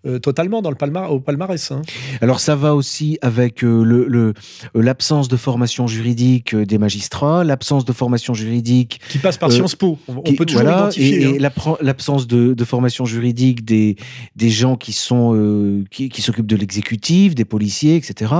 [0.06, 0.76] euh, totalement dans le
[1.10, 1.72] au palmarès.
[1.72, 1.82] Hein.
[2.20, 4.34] Alors ça va aussi avec euh, le,
[4.74, 9.74] l'absence de formation juridique euh, des magistrats, l'absence de formation juridique qui passe par Sciences
[9.74, 9.98] Po.
[10.06, 11.22] On, peut toujours identifier.
[11.22, 11.76] Et, hein.
[11.80, 13.96] l'absence de, formation juridique des,
[14.36, 18.32] des gens qui sont qui, s'occupent de l'exécutif, des policiers, etc.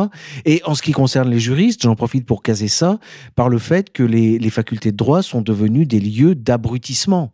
[0.44, 2.98] Et en ce qui concerne les juristes, j'en profite pour caser ça
[3.34, 7.32] par le fait que les, les facultés de droit sont devenues des lieux d'abrutissement.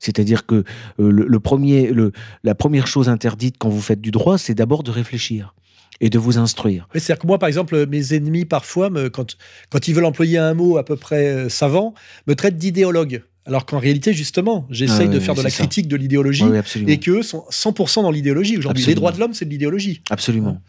[0.00, 0.64] C'est-à-dire que
[0.98, 2.10] euh, le, premier, le,
[2.42, 5.54] la première chose interdite quand vous faites du droit, c'est d'abord de réfléchir
[6.00, 6.88] et de vous instruire.
[6.94, 9.36] C'est-à-dire que moi, par exemple, mes ennemis, parfois, me, quand,
[9.68, 11.94] quand ils veulent employer un mot à peu près euh, savant,
[12.26, 13.22] me traitent d'idéologue.
[13.46, 16.44] Alors qu'en réalité, justement, j'essaye ah de faire de la critique de l'idéologie
[16.86, 18.84] et qu'eux sont 100% dans l'idéologie aujourd'hui.
[18.86, 20.02] Les droits de l'homme, c'est de l'idéologie.
[20.10, 20.60] Absolument.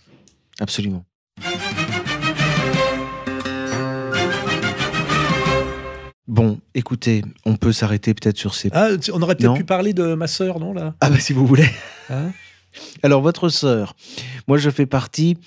[0.60, 1.06] Absolument.
[6.28, 8.70] Bon, écoutez, on peut s'arrêter peut-être sur ces.
[8.74, 10.94] Ah, on aurait peut-être pu parler de ma sœur, non là?
[11.02, 11.70] Ah bah si vous voulez.
[12.10, 12.32] Hein?
[13.04, 13.96] Alors votre sœur,
[14.48, 15.38] moi je fais partie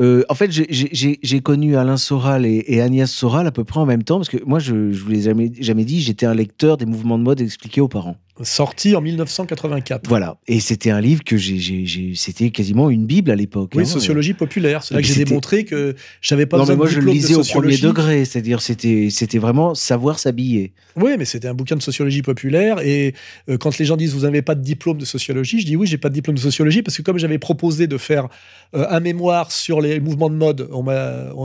[0.00, 4.02] euh, en fait, j'ai connu Alain Soral et, Agnès Soral à peu près en même
[4.02, 6.86] temps, parce que moi, je ne vous l'ai jamais, jamais dit, j'étais un lecteur des
[6.86, 8.16] mouvements de mode expliqués aux parents.
[8.42, 10.06] Sorti en 1984.
[10.08, 10.36] Voilà.
[10.46, 12.12] Et c'était un livre que j'ai.
[12.16, 13.72] C'était quasiment une Bible à l'époque.
[13.74, 13.86] Oui, hein.
[13.86, 14.82] sociologie populaire.
[14.84, 17.42] C'est là que j'ai démontré que j'avais pas non, mais moi, je le lisais au
[17.42, 18.26] premier degré.
[18.26, 20.74] C'est-à-dire, c'était vraiment savoir s'habiller.
[20.96, 22.80] Oui, mais c'était un bouquin de sociologie populaire.
[22.80, 23.14] Et
[23.48, 25.86] euh, quand les gens disent vous n'avez pas de diplôme de sociologie, je dis oui,
[25.86, 28.28] j'ai pas de diplôme de sociologie parce que comme j'avais proposé de faire
[28.74, 30.84] euh, un mémoire sur les mouvements de mode, on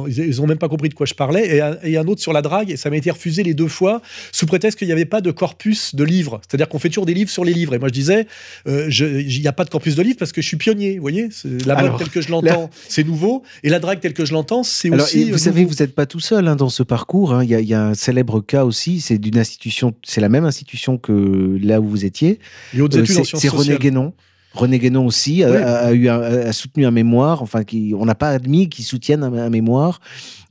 [0.07, 2.33] ils n'ont même pas compris de quoi je parlais, et un, et un, autre sur
[2.33, 5.05] la drague, et ça m'a été refusé les deux fois sous prétexte qu'il n'y avait
[5.05, 6.41] pas de corpus de livres.
[6.47, 7.73] C'est-à-dire qu'on fait toujours des livres sur les livres.
[7.73, 8.27] Et moi, je disais,
[8.67, 10.95] euh, il n'y a pas de corpus de livres parce que je suis pionnier.
[10.95, 11.29] Vous voyez,
[11.65, 14.63] la mode telle que je l'entends, c'est nouveau, et la drague telle que je l'entends,
[14.63, 15.31] c'est aussi.
[15.31, 17.33] vous savez, vous n'êtes pas tout seul hein, dans ce parcours.
[17.33, 17.43] Hein.
[17.43, 19.01] Il y, a un célèbre cas aussi.
[19.01, 22.39] C'est d'une institution, c'est la même institution que là où vous étiez.
[22.77, 22.87] Euh,
[23.23, 24.13] c'est René Guénon.
[24.53, 28.69] René Guénon aussi a, eu a soutenu un mémoire, enfin, qui, on n'a pas admis
[28.69, 30.01] qu'il soutienne un, mémoire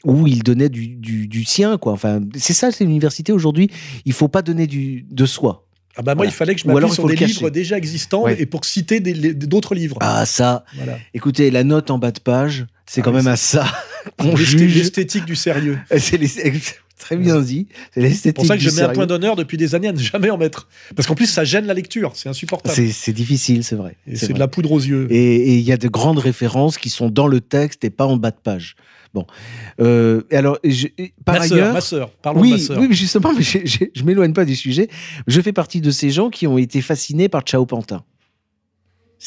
[0.05, 1.93] où il donnait du, du, sien, quoi.
[1.93, 3.71] Enfin, c'est ça, c'est l'université aujourd'hui.
[4.07, 5.67] Il faut pas donner du, de soi.
[5.97, 8.65] Ah bah moi, il fallait que je m'appuie sur des livres déjà existants et pour
[8.65, 9.99] citer d'autres livres.
[10.01, 10.65] Ah ça.
[11.15, 13.67] Écoutez, la note en bas de page, c'est ah quand même à ça
[14.19, 14.77] qu'on juge.
[14.77, 15.79] L'esthétique du sérieux.
[15.99, 16.19] C'est
[17.01, 17.67] Très bien dit.
[17.95, 20.31] C'est pour ça que je mets un point d'honneur depuis des années à ne jamais
[20.31, 20.69] en mettre.
[20.95, 22.13] Parce qu'en plus, ça gêne la lecture.
[22.15, 22.77] C'est insupportable.
[22.93, 23.97] C'est difficile, c'est vrai.
[24.15, 25.07] C'est de la poudre aux yeux.
[25.11, 28.17] Et il y a de grandes références qui sont dans le texte et pas en
[28.17, 28.77] bas de page.
[29.13, 29.27] Bon.
[29.81, 30.59] Euh, alors,
[31.25, 31.73] par ma ailleurs.
[31.73, 32.79] ma sœur, parlons oui, de ma sœur.
[32.79, 34.89] Oui, mais justement, mais je m'éloigne pas du sujet.
[35.27, 38.05] Je fais partie de ces gens qui ont été fascinés par Chao Pantin.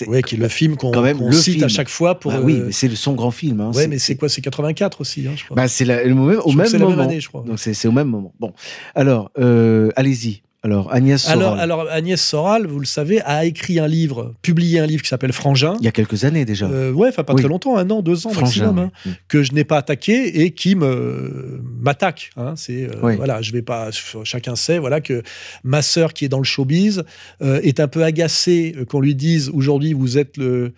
[0.07, 0.91] Oui, qui est le film qu'on
[1.31, 2.31] cite à chaque fois pour.
[2.31, 3.61] Bah oui, euh, mais c'est son grand film.
[3.61, 7.03] Hein, oui, mais c'est quoi C'est 84 aussi, Bah, c'est au même, moment.
[7.03, 7.43] année, je crois.
[7.45, 8.33] Donc c'est au même moment.
[8.39, 8.53] Bon,
[8.95, 10.41] alors, euh, allez-y.
[10.65, 11.39] Alors, Agnès Soral.
[11.41, 15.09] Alors, alors, Agnès Soral, vous le savez, a écrit un livre, publié un livre qui
[15.09, 15.75] s'appelle Frangin.
[15.79, 16.67] Il y a quelques années déjà.
[16.67, 17.41] Euh, ouais, enfin pas Oui.
[17.41, 20.51] très longtemps, un an, deux ans Frangin, maximum, hein, que je n'ai pas attaqué et
[20.51, 22.29] qui me m'attaque.
[22.37, 22.53] hein.
[22.55, 23.17] c'est euh, Oui.
[23.17, 23.89] voilà, je vais pas.
[24.23, 25.21] Chacun sait, voilà que
[25.65, 27.03] ma sœur qui est dans le showbiz
[27.41, 30.71] euh, est un peu agacée qu'on lui dise aujourd'hui vous êtes le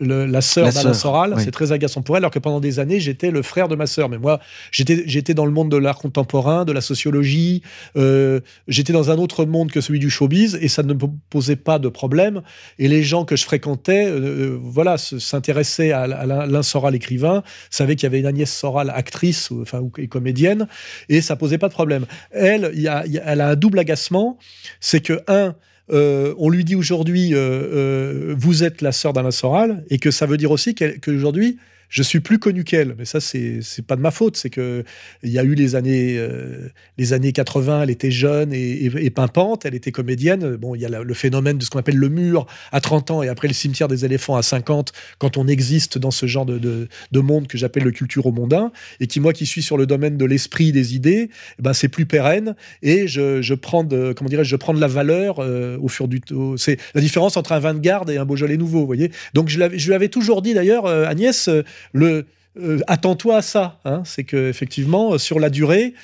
[0.00, 1.42] le- la sœur La d'Alain Soral, oui.
[1.44, 3.86] c'est très agaçant pour elle, alors que pendant des années, j'étais le frère de ma
[3.86, 4.08] sœur.
[4.08, 4.40] Mais moi,
[4.72, 7.62] j'étais dans le monde de l'art contemporain, de la sociologie,
[7.96, 11.56] euh, j'étais dans un autre monde que celui du showbiz, et ça ne me posait
[11.56, 12.42] pas de problème.
[12.78, 17.42] Et les gens que je fréquentais, euh, voilà, se- s'intéressaient à, à Alain Soral, écrivain,
[17.70, 20.66] savaient qu'il y avait une Agnès Soral, actrice, ou, enfin, ou, et comédienne,
[21.08, 22.06] et ça posait pas de problème.
[22.30, 24.38] Elle, y a- y a- elle a un double agacement,
[24.80, 25.54] c'est que, un,
[25.92, 30.10] euh, on lui dit aujourd'hui, euh, euh, vous êtes la sœur d'Alain Soral, et que
[30.10, 31.58] ça veut dire aussi qu'aujourd'hui,
[31.88, 32.94] je suis plus connu qu'elle.
[32.98, 34.36] Mais ça, c'est pas de ma faute.
[34.36, 34.84] C'est que
[35.22, 36.68] il y a eu les années, euh,
[36.98, 40.56] les années 80, elle était jeune et, pimpante, elle était comédienne.
[40.56, 43.22] Bon, il y a le phénomène de ce qu'on appelle le mur à 30 ans
[43.22, 46.58] et après le cimetière des éléphants à 50, quand on existe dans ce genre de,
[46.58, 50.16] de, de monde que j'appelle le culturo-mondain, et qui, moi, qui suis sur le domaine
[50.16, 54.28] de l'esprit, des idées, eh ben, c'est plus pérenne et je, je prends de, comment
[54.28, 57.60] dirais je prends la valeur euh, au fur du au- C'est la différence entre un
[57.78, 59.10] garde et un Beaujolais nouveau, vous voyez.
[59.34, 61.48] Donc je, lui avais toujours dit d'ailleurs, euh, Agnès,
[61.92, 62.26] le
[62.58, 63.80] euh, attends-toi à ça.
[63.84, 64.02] hein.
[64.04, 65.94] c'est que effectivement, euh, sur la durée,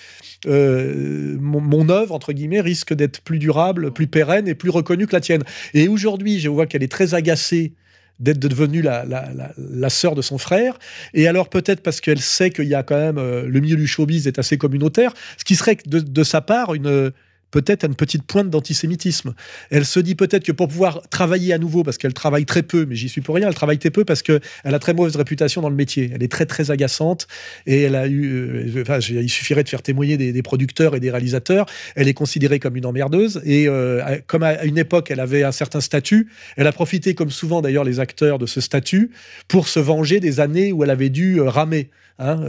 [0.46, 5.14] euh, mon, œuvre entre guillemets risque d'être plus durable, plus pérenne et plus reconnue que
[5.14, 5.42] la tienne.
[5.72, 7.72] Et aujourd'hui, je vois qu'elle est très agacée
[8.20, 10.78] d'être devenue la, sœur de son frère.
[11.14, 14.28] Et alors peut-être parce qu'elle sait qu'il y a quand même le milieu du showbiz
[14.28, 17.10] est assez communautaire, ce qui serait de sa part une
[17.52, 19.34] peut-être une petite pointe d'antisémitisme.
[19.70, 22.86] Elle se dit peut-être que pour pouvoir travailler à nouveau, parce qu'elle travaille très peu,
[22.86, 25.62] mais j'y suis pour rien, elle travaille très peu parce qu'elle a très mauvaise réputation
[25.62, 26.10] dans le métier.
[26.12, 27.28] Elle est très très agaçante
[27.66, 31.10] et elle a eu, euh, enfin, il suffirait de faire témoigner des, producteurs et des
[31.10, 31.66] réalisateurs.
[31.94, 35.44] Elle est considérée comme une emmerdeuse et euh, à- comme à une époque elle avait
[35.44, 39.10] un certain statut, elle a profité, comme souvent d'ailleurs les acteurs de ce statut,
[39.46, 41.90] pour se venger des années où elle avait dû euh, ramer.
[42.18, 42.40] Hein,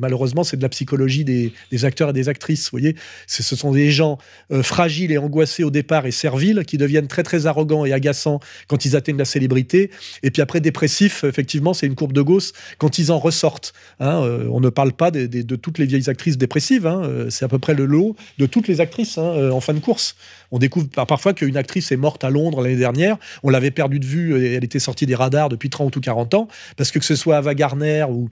[0.00, 2.64] malheureusement c'est de la psychologie des, des acteurs et des actrices.
[2.64, 4.18] Vous voyez, ce sont des gens
[4.52, 8.40] euh, fragiles et angoissés au départ et serviles qui deviennent très très arrogants et agaçants
[8.68, 9.90] quand ils atteignent la célébrité.
[10.22, 13.72] Et puis après dépressifs, effectivement, c'est une courbe de Gauss quand ils en ressortent.
[14.00, 16.86] Hein, euh, on ne parle pas des- de toutes les vieilles actrices dépressives.
[16.86, 19.74] hein, euh, c'est à peu près le lot de toutes les actrices hein, en fin
[19.74, 20.16] de course.
[20.52, 23.16] On découvre par- parfois qu'une actrice est morte à Londres l'année dernière.
[23.42, 26.34] On l'avait perdue de vue et elle était sortie des radars depuis 30 ou 40
[26.34, 26.48] ans.
[26.76, 28.28] Parce que que ce soit Ava Gardner ou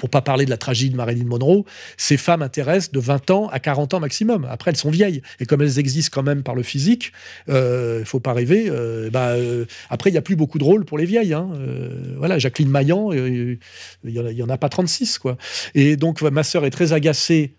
[0.00, 1.66] pour pas parler de la tragédie de Marilyn Monroe,
[1.98, 4.46] ces femmes intéressent de 20 ans à 40 ans maximum.
[4.48, 5.20] Après, elles sont vieilles.
[5.40, 7.12] Et comme elles existent quand même par le physique,
[7.48, 8.70] il euh, faut pas rêver.
[8.70, 11.34] euh, bah, euh, après, il n'y a plus beaucoup de rôles pour les vieilles.
[11.34, 11.50] hein.
[11.56, 13.58] Euh, voilà, Jacqueline Maillan, il
[14.04, 15.18] y en en a pas 36.
[15.18, 15.36] Quoi.
[15.74, 17.52] Et donc, ma sœur est très agacée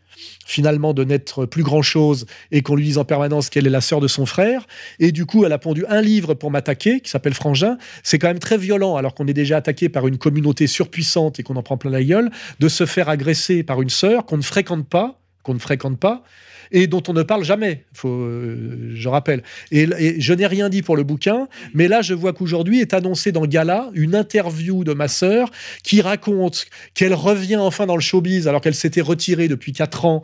[0.46, 3.82] finalement de n'être plus grand chose et qu'on lui dise en permanence qu'elle est la
[3.82, 4.68] sœur de son frère.
[5.00, 7.78] Et du coup, elle a pondu un livre pour m'attaquer qui s'appelle Frangin.
[8.04, 11.44] C'est quand même très violent, alors qu'on est déjà attaqué par une communauté surpuissante et
[11.44, 14.42] qu'on en prend plein la gueule, de se faire agresser par une sœur qu'on ne
[14.42, 16.24] fréquente pas, qu'on ne fréquente pas
[16.72, 19.44] et dont on ne parle jamais, euh, je rappelle.
[19.72, 22.94] Et, et je n'ai rien dit pour le bouquin, mais là, je vois qu'aujourd'hui est
[22.94, 25.52] annoncé dans Gala une interview de ma sœur
[25.84, 30.22] qui raconte qu'elle revient enfin dans le showbiz alors qu'elle s'était retirée depuis 4 ans,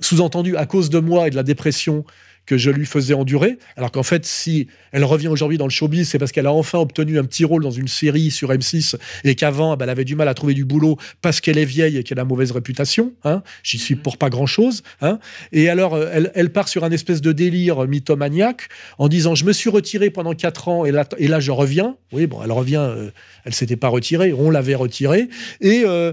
[0.00, 2.04] sous-entendu à cause de moi et de la dépression
[2.46, 3.58] que je lui faisais endurer.
[3.76, 6.78] Alors qu'en fait, si elle revient aujourd'hui dans le showbiz, c'est parce qu'elle a enfin
[6.78, 10.16] obtenu un petit rôle dans une série sur M6 et qu'avant, bah, elle avait du
[10.16, 13.12] mal à trouver du boulot parce qu'elle est vieille et qu'elle a mauvaise réputation.
[13.24, 13.42] Hein.
[13.62, 14.82] J'y suis pour pas grand-chose.
[15.00, 15.18] Hein.
[15.52, 18.68] Et alors, euh, elle, elle, part sur un espèce de délire mythomaniaque
[18.98, 21.96] en disant Je me suis retirée pendant 4 ans et là, et là je reviens.
[22.12, 23.10] Oui, bon, elle revient, euh,
[23.44, 25.28] elle s'était pas retirée, on l'avait retirée.
[25.60, 26.12] Et euh,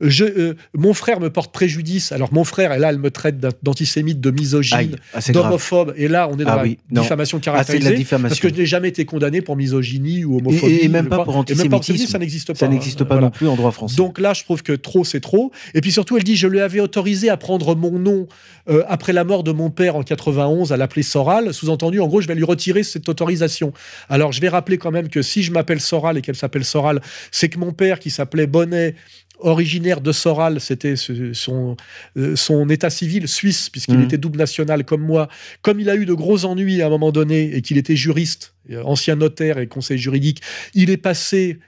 [0.00, 2.12] je, euh, mon frère me porte préjudice.
[2.12, 5.69] Alors, mon frère, et là, elle me traite d'antisémite, de misogyne, ah, d'homophobe.
[5.96, 6.78] Et là, on est dans ah, la oui.
[6.90, 7.86] diffamation caractérisée.
[7.86, 8.28] Ah, la diffamation.
[8.28, 10.74] Parce que je n'ai jamais été condamné pour misogynie ou homophobie.
[10.74, 12.06] Et, et même pas pour antisémitisme.
[12.06, 12.58] ça n'existe pas.
[12.58, 13.26] Ça n'existe pas voilà.
[13.26, 13.96] non plus en droit français.
[13.96, 15.52] Donc là, je trouve que trop, c'est trop.
[15.74, 18.28] Et puis surtout, elle dit, je lui avais autorisé à prendre mon nom
[18.68, 21.54] euh, après la mort de mon père en 91, à l'appeler Soral.
[21.54, 23.72] Sous-entendu, en gros, je vais lui retirer cette autorisation.
[24.08, 27.00] Alors, je vais rappeler quand même que si je m'appelle Soral et qu'elle s'appelle Soral,
[27.30, 28.94] c'est que mon père, qui s'appelait Bonnet,
[29.42, 31.76] originaire de Soral, c'était son,
[32.16, 34.04] euh, son état civil suisse, puisqu'il mmh.
[34.04, 35.28] était double national comme moi.
[35.62, 38.54] Comme il a eu de gros ennuis à un moment donné et qu'il était juriste,
[38.84, 40.42] ancien notaire et conseiller juridique,
[40.74, 41.58] il est passé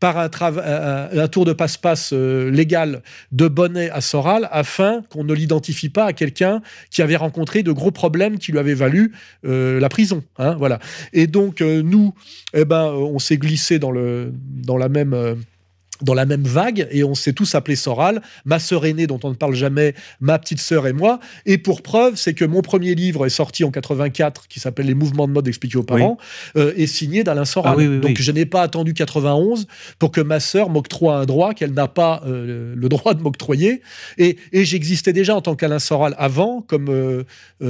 [0.00, 3.02] par un, un, un tour de passe-passe euh, légal
[3.32, 7.72] de Bonnet à Soral afin qu'on ne l'identifie pas à quelqu'un qui avait rencontré de
[7.72, 9.12] gros problèmes qui lui avaient valu
[9.44, 10.22] euh, la prison.
[10.38, 10.78] Hein, voilà.
[11.12, 12.14] Et donc, euh, nous,
[12.54, 15.14] eh ben, on s'est glissé dans, le, dans la même
[16.02, 19.30] dans la même vague et on s'est tous appelés Soral, ma sœur aînée dont on
[19.30, 21.20] ne parle jamais, ma petite sœur et moi.
[21.46, 24.94] Et pour preuve, c'est que mon premier livre est sorti en 84 qui s'appelle Les
[24.94, 26.18] mouvements de mode expliqués aux parents
[26.56, 27.76] euh, et signé d'Alain Soral.
[27.78, 29.66] Ah Donc je n'ai pas attendu 91
[29.98, 33.82] pour que ma sœur m'octroie un droit qu'elle n'a pas euh, le droit de m'octroyer.
[34.18, 37.24] Et, j'existais déjà en tant qu'Alain Soral avant comme euh,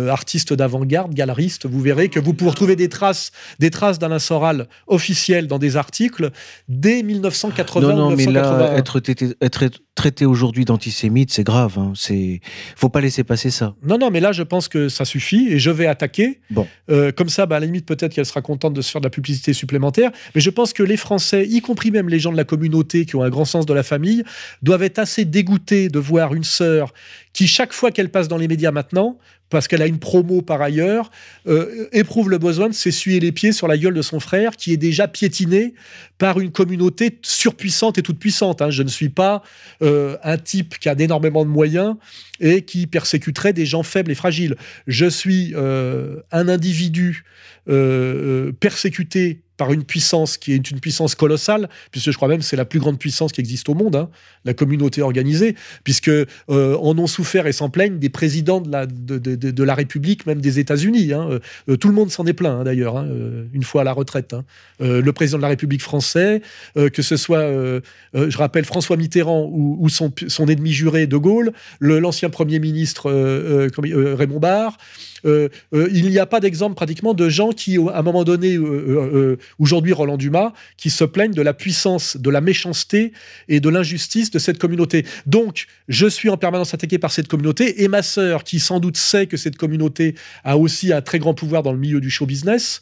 [0.08, 1.66] artiste d'avant-garde, galeriste.
[1.66, 5.76] Vous verrez que vous pouvez retrouver des traces, des traces d'Alain Soral officielles dans des
[5.76, 6.30] articles
[6.68, 9.00] dès 1980 mais là, être,
[9.40, 9.64] être,
[9.94, 11.76] traité aujourd'hui d'antisémite, c'est grave.
[11.76, 11.92] Hein.
[11.96, 12.40] C'est,
[12.76, 13.74] faut pas laisser passer ça.
[13.82, 16.40] Non, non, mais là, je pense que ça suffit et je vais attaquer.
[16.50, 16.68] Bon.
[16.88, 19.06] Euh, comme ça, bah, à la limite, peut-être qu'elle sera contente de se faire de
[19.06, 20.10] la publicité supplémentaire.
[20.34, 23.16] Mais je pense que les Français, y compris même les gens de la communauté qui
[23.16, 24.22] ont un grand sens de la famille,
[24.62, 26.92] doivent être assez dégoûtés de voir une sœur
[27.32, 29.18] qui, chaque fois qu'elle passe dans les médias maintenant,
[29.50, 31.10] parce qu'elle a une promo par ailleurs,
[31.46, 34.72] euh, éprouve le besoin de s'essuyer les pieds sur la gueule de son frère, qui
[34.72, 35.74] est déjà piétiné
[36.18, 38.60] par une communauté surpuissante et toute puissante.
[38.60, 38.70] Hein.
[38.70, 39.42] Je ne suis pas
[39.82, 41.96] euh, un type qui a énormément de moyens
[42.40, 44.56] et qui persécuterait des gens faibles et fragiles.
[44.86, 47.24] Je suis euh, un individu
[48.60, 52.56] persécuté par une puissance qui est une puissance colossale, puisque je crois même que c'est
[52.56, 54.08] la plus grande puissance qui existe au monde, hein,
[54.46, 55.54] la communauté organisée,
[55.84, 59.64] puisque euh, en ont souffert et s'en plaignent des présidents de la, de, de, de
[59.64, 61.12] la République, même des États-Unis.
[61.12, 61.40] Hein.
[61.68, 63.92] Euh, tout le monde s'en est plaint, hein, d'ailleurs, hein, euh, une fois à la
[63.92, 64.34] retraite.
[64.80, 66.40] Euh, le président de la République français,
[66.76, 67.46] que ce soit,
[68.14, 73.10] je rappelle, François Mitterrand ou, ou son, son, ennemi juré De Gaulle, l'ancien Premier ministre
[74.14, 74.76] Raymond Barre,
[75.24, 78.56] euh, euh, il n'y a pas d'exemple pratiquement de gens qui, à un moment donné,
[78.56, 83.12] euh, aujourd'hui Roland Dumas, qui se plaignent de la puissance, de la méchanceté
[83.48, 85.04] et de l'injustice de cette communauté.
[85.26, 88.96] Donc, je suis en permanence attaqué par cette communauté et ma sœur, qui sans doute
[88.96, 90.14] sait que cette communauté
[90.44, 92.80] a aussi un très grand pouvoir dans le milieu du show business,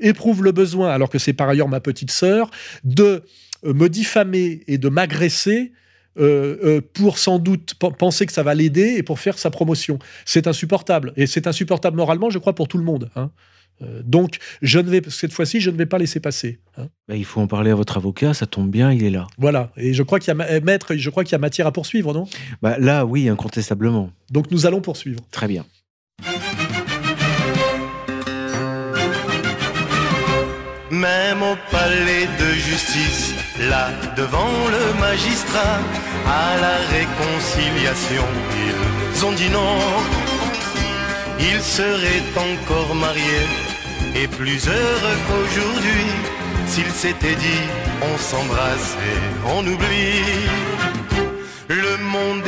[0.00, 2.50] éprouve le besoin, alors que c'est par ailleurs ma petite sœur,
[2.84, 3.22] de
[3.64, 5.72] me diffamer et de m'agresser
[6.18, 9.98] euh, euh, pour sans doute penser que ça va l'aider et pour faire sa promotion.
[10.24, 11.12] C'est insupportable.
[11.16, 13.10] Et c'est insupportable moralement, je crois, pour tout le monde.
[13.16, 13.30] Hein.
[13.82, 16.58] Euh, donc, je ne vais, cette fois-ci, je ne vais pas laisser passer.
[16.76, 16.88] Hein.
[17.08, 19.26] Bah, il faut en parler à votre avocat, ça tombe bien, il est là.
[19.38, 21.72] Voilà, et je crois qu'il y a, maître, je crois qu'il y a matière à
[21.72, 22.26] poursuivre, non?
[22.62, 24.10] Bah, Là, oui, incontestablement.
[24.30, 25.20] Donc, nous allons poursuivre.
[25.30, 25.64] Très bien.
[30.90, 35.78] Même au palais de justice, là devant le magistrat,
[36.26, 38.26] à la réconciliation,
[39.14, 39.78] ils ont dit non.
[41.40, 43.48] Ils seraient encore mariés
[44.16, 46.06] et plus heureux qu'aujourd'hui
[46.66, 47.64] s'ils s'étaient dit
[48.02, 50.22] on s'embrasse et on oublie.
[51.68, 52.42] Le monde